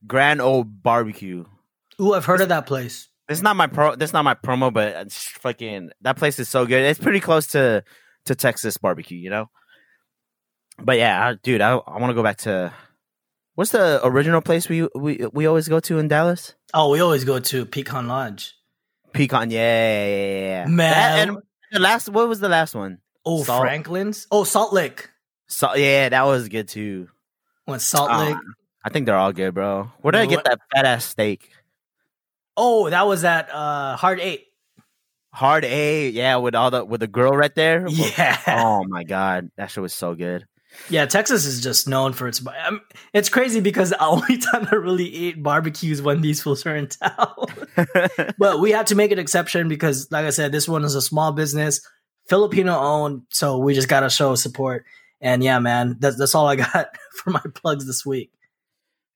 [0.07, 1.45] Grand Old Barbecue.
[2.01, 3.09] Ooh, I've heard of that place.
[3.27, 3.95] This is not my pro.
[3.95, 6.81] This is not my promo, but it's fucking that place is so good.
[6.83, 7.83] It's pretty close to
[8.25, 9.49] to Texas barbecue, you know.
[10.79, 12.73] But yeah, I, dude, I I want to go back to
[13.55, 16.55] what's the original place we we we always go to in Dallas?
[16.73, 18.55] Oh, we always go to Pecan Lodge.
[19.13, 20.65] Pecan, yeah, yeah, yeah.
[20.65, 20.77] Man.
[20.93, 21.37] That- and
[21.71, 22.99] the last, what was the last one?
[23.25, 24.25] Oh, Salt- Franklin's.
[24.31, 25.09] Oh, Salt Lick.
[25.47, 27.09] So yeah, that was good too.
[27.67, 28.37] Went Salt Ah, Lake.
[28.83, 29.91] I think they're all good, bro.
[30.01, 31.51] Where did I get that fat ass steak?
[32.55, 34.45] Oh, that was at uh Hard Eight.
[35.33, 37.85] Hard A, yeah, with all the with the girl right there.
[37.89, 38.37] Yeah.
[38.47, 40.45] Oh my god, that shit was so good.
[40.89, 42.39] Yeah, Texas is just known for its.
[42.39, 42.81] bar- Um,
[43.13, 46.87] it's crazy because the only time I really eat barbecues when these fools are in
[46.87, 47.33] town.
[48.37, 51.01] but we had to make an exception because, like I said, this one is a
[51.01, 51.81] small business,
[52.27, 54.85] Filipino owned, so we just gotta show support.
[55.21, 58.31] And yeah, man, that's that's all I got for my plugs this week.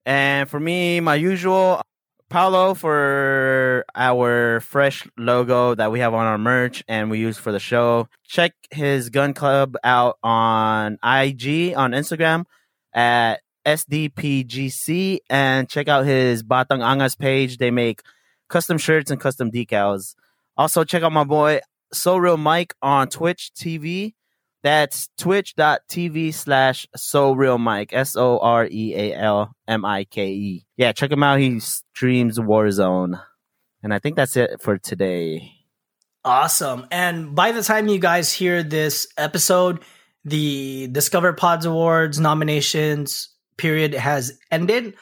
[0.06, 1.82] And for me, my usual
[2.28, 7.52] Paolo for our fresh logo that we have on our merch and we use for
[7.52, 8.08] the show.
[8.24, 12.44] Check his gun club out on IG on Instagram
[12.92, 17.58] at SDPGC and check out his Batang Angas page.
[17.58, 18.02] They make
[18.48, 20.14] custom shirts and custom decals.
[20.56, 21.60] Also check out my boy
[21.92, 24.14] So Real Mike on Twitch TV.
[24.64, 27.92] That's twitch.tv slash so real Mike.
[27.92, 30.66] S O R E A L M I K E.
[30.78, 31.38] Yeah, check him out.
[31.38, 33.22] He streams Warzone.
[33.82, 35.52] And I think that's it for today.
[36.24, 36.86] Awesome.
[36.90, 39.84] And by the time you guys hear this episode,
[40.24, 44.94] the Discover Pods Awards nominations period has ended.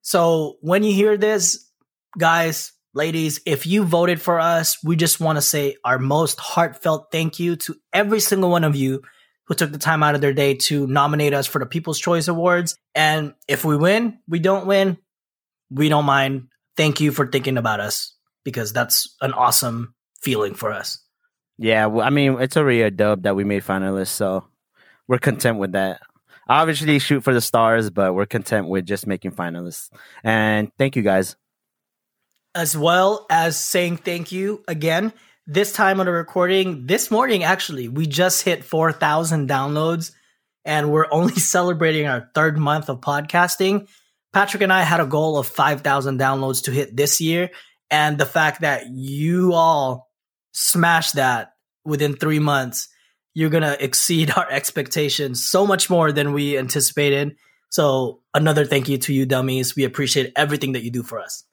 [0.00, 1.70] So when you hear this,
[2.18, 7.08] guys, ladies, if you voted for us, we just want to say our most heartfelt
[7.10, 9.02] thank you to every single one of you
[9.46, 12.28] who took the time out of their day to nominate us for the People's Choice
[12.28, 12.76] Awards.
[12.94, 14.98] And if we win, we don't win,
[15.70, 16.48] we don't mind.
[16.76, 18.14] Thank you for thinking about us
[18.44, 21.02] because that's an awesome feeling for us.
[21.58, 24.44] Yeah, well, I mean, it's already a dub that we made finalists, so
[25.06, 26.00] we're content with that.
[26.48, 29.90] Obviously, shoot for the stars, but we're content with just making finalists.
[30.24, 31.36] And thank you guys.
[32.54, 35.12] As well as saying thank you again.
[35.46, 40.12] This time on a recording, this morning actually, we just hit 4,000 downloads
[40.64, 43.88] and we're only celebrating our third month of podcasting.
[44.32, 47.50] Patrick and I had a goal of 5,000 downloads to hit this year.
[47.90, 50.08] And the fact that you all
[50.52, 52.88] smashed that within three months,
[53.34, 57.36] you're going to exceed our expectations so much more than we anticipated.
[57.70, 59.76] So, another thank you to you, dummies.
[59.76, 61.44] We appreciate everything that you do for us.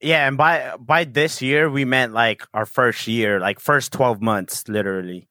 [0.00, 4.20] Yeah, and by by this year, we meant like our first year, like first twelve
[4.20, 5.28] months, literally.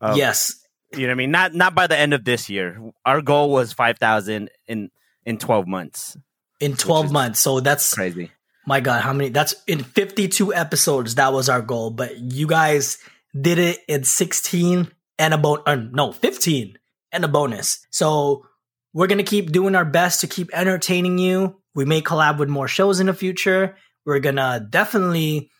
[0.00, 0.54] Of- yes,
[0.92, 1.30] you know what I mean.
[1.30, 2.80] Not not by the end of this year.
[3.04, 4.90] Our goal was five thousand in
[5.24, 6.16] in twelve months.
[6.60, 7.40] in 12 months.
[7.40, 8.30] So that's Crazy.
[8.66, 12.96] my god, how many that's in 52 episodes that was our goal, but you guys
[13.38, 16.78] did it in 16 and a bon uh, no, 15
[17.12, 17.86] and a bonus.
[17.90, 18.46] So
[18.94, 21.60] we're going to keep doing our best to keep entertaining you.
[21.76, 23.76] We may collab with more shows in the future.
[24.06, 25.50] We're to definitely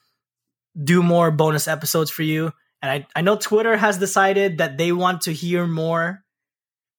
[0.82, 2.52] do more bonus episodes for you.
[2.80, 6.24] And I, I know Twitter has decided that they want to hear more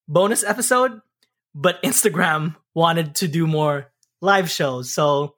[0.08, 1.02] bonus episode,
[1.56, 3.92] but Instagram wanted to do more
[4.22, 4.94] live shows.
[4.94, 5.34] So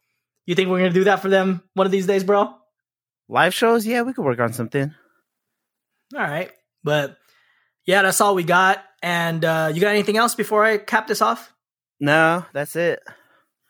[0.46, 2.54] you think we're gonna do that for them one of these days, bro?
[3.30, 4.94] Live shows, yeah, we could work on something.
[6.14, 6.52] All right.
[6.84, 7.18] But
[7.86, 8.84] yeah, that's all we got.
[9.02, 11.54] And uh, you got anything else before I cap this off?
[12.02, 13.02] No, that's it.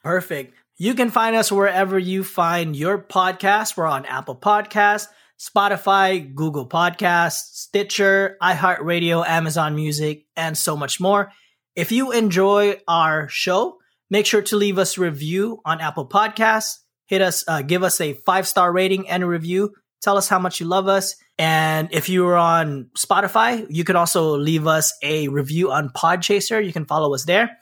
[0.04, 0.54] Perfect.
[0.78, 3.76] You can find us wherever you find your podcast.
[3.76, 5.08] We're on Apple Podcasts,
[5.40, 11.32] Spotify, Google Podcasts, Stitcher, iHeartRadio, Amazon Music, and so much more.
[11.76, 13.80] If you enjoy our show,
[14.10, 16.80] Make sure to leave us a review on Apple Podcasts.
[17.06, 19.74] Hit us, uh, give us a five star rating and a review.
[20.02, 21.16] Tell us how much you love us.
[21.38, 26.66] And if you are on Spotify, you can also leave us a review on Podchaser.
[26.66, 27.58] You can follow us there.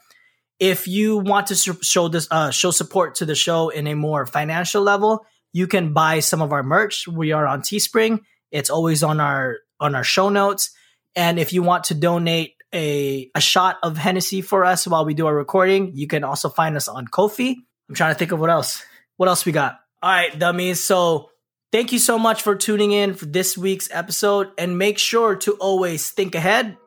[0.59, 4.25] If you want to show this, uh, show support to the show in a more
[4.25, 7.07] financial level, you can buy some of our merch.
[7.07, 8.21] We are on Teespring.
[8.51, 10.71] It's always on our on our show notes.
[11.15, 15.13] And if you want to donate a a shot of Hennessy for us while we
[15.13, 17.55] do our recording, you can also find us on Ko-fi.
[17.87, 18.83] I'm trying to think of what else.
[19.17, 19.79] What else we got?
[20.01, 20.83] All right, dummies.
[20.83, 21.29] So
[21.71, 25.53] thank you so much for tuning in for this week's episode, and make sure to
[25.53, 26.77] always think ahead.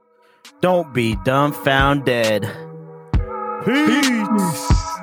[0.60, 2.69] Don't be dumbfounded.
[3.64, 4.06] Peace.
[4.08, 4.99] Peace.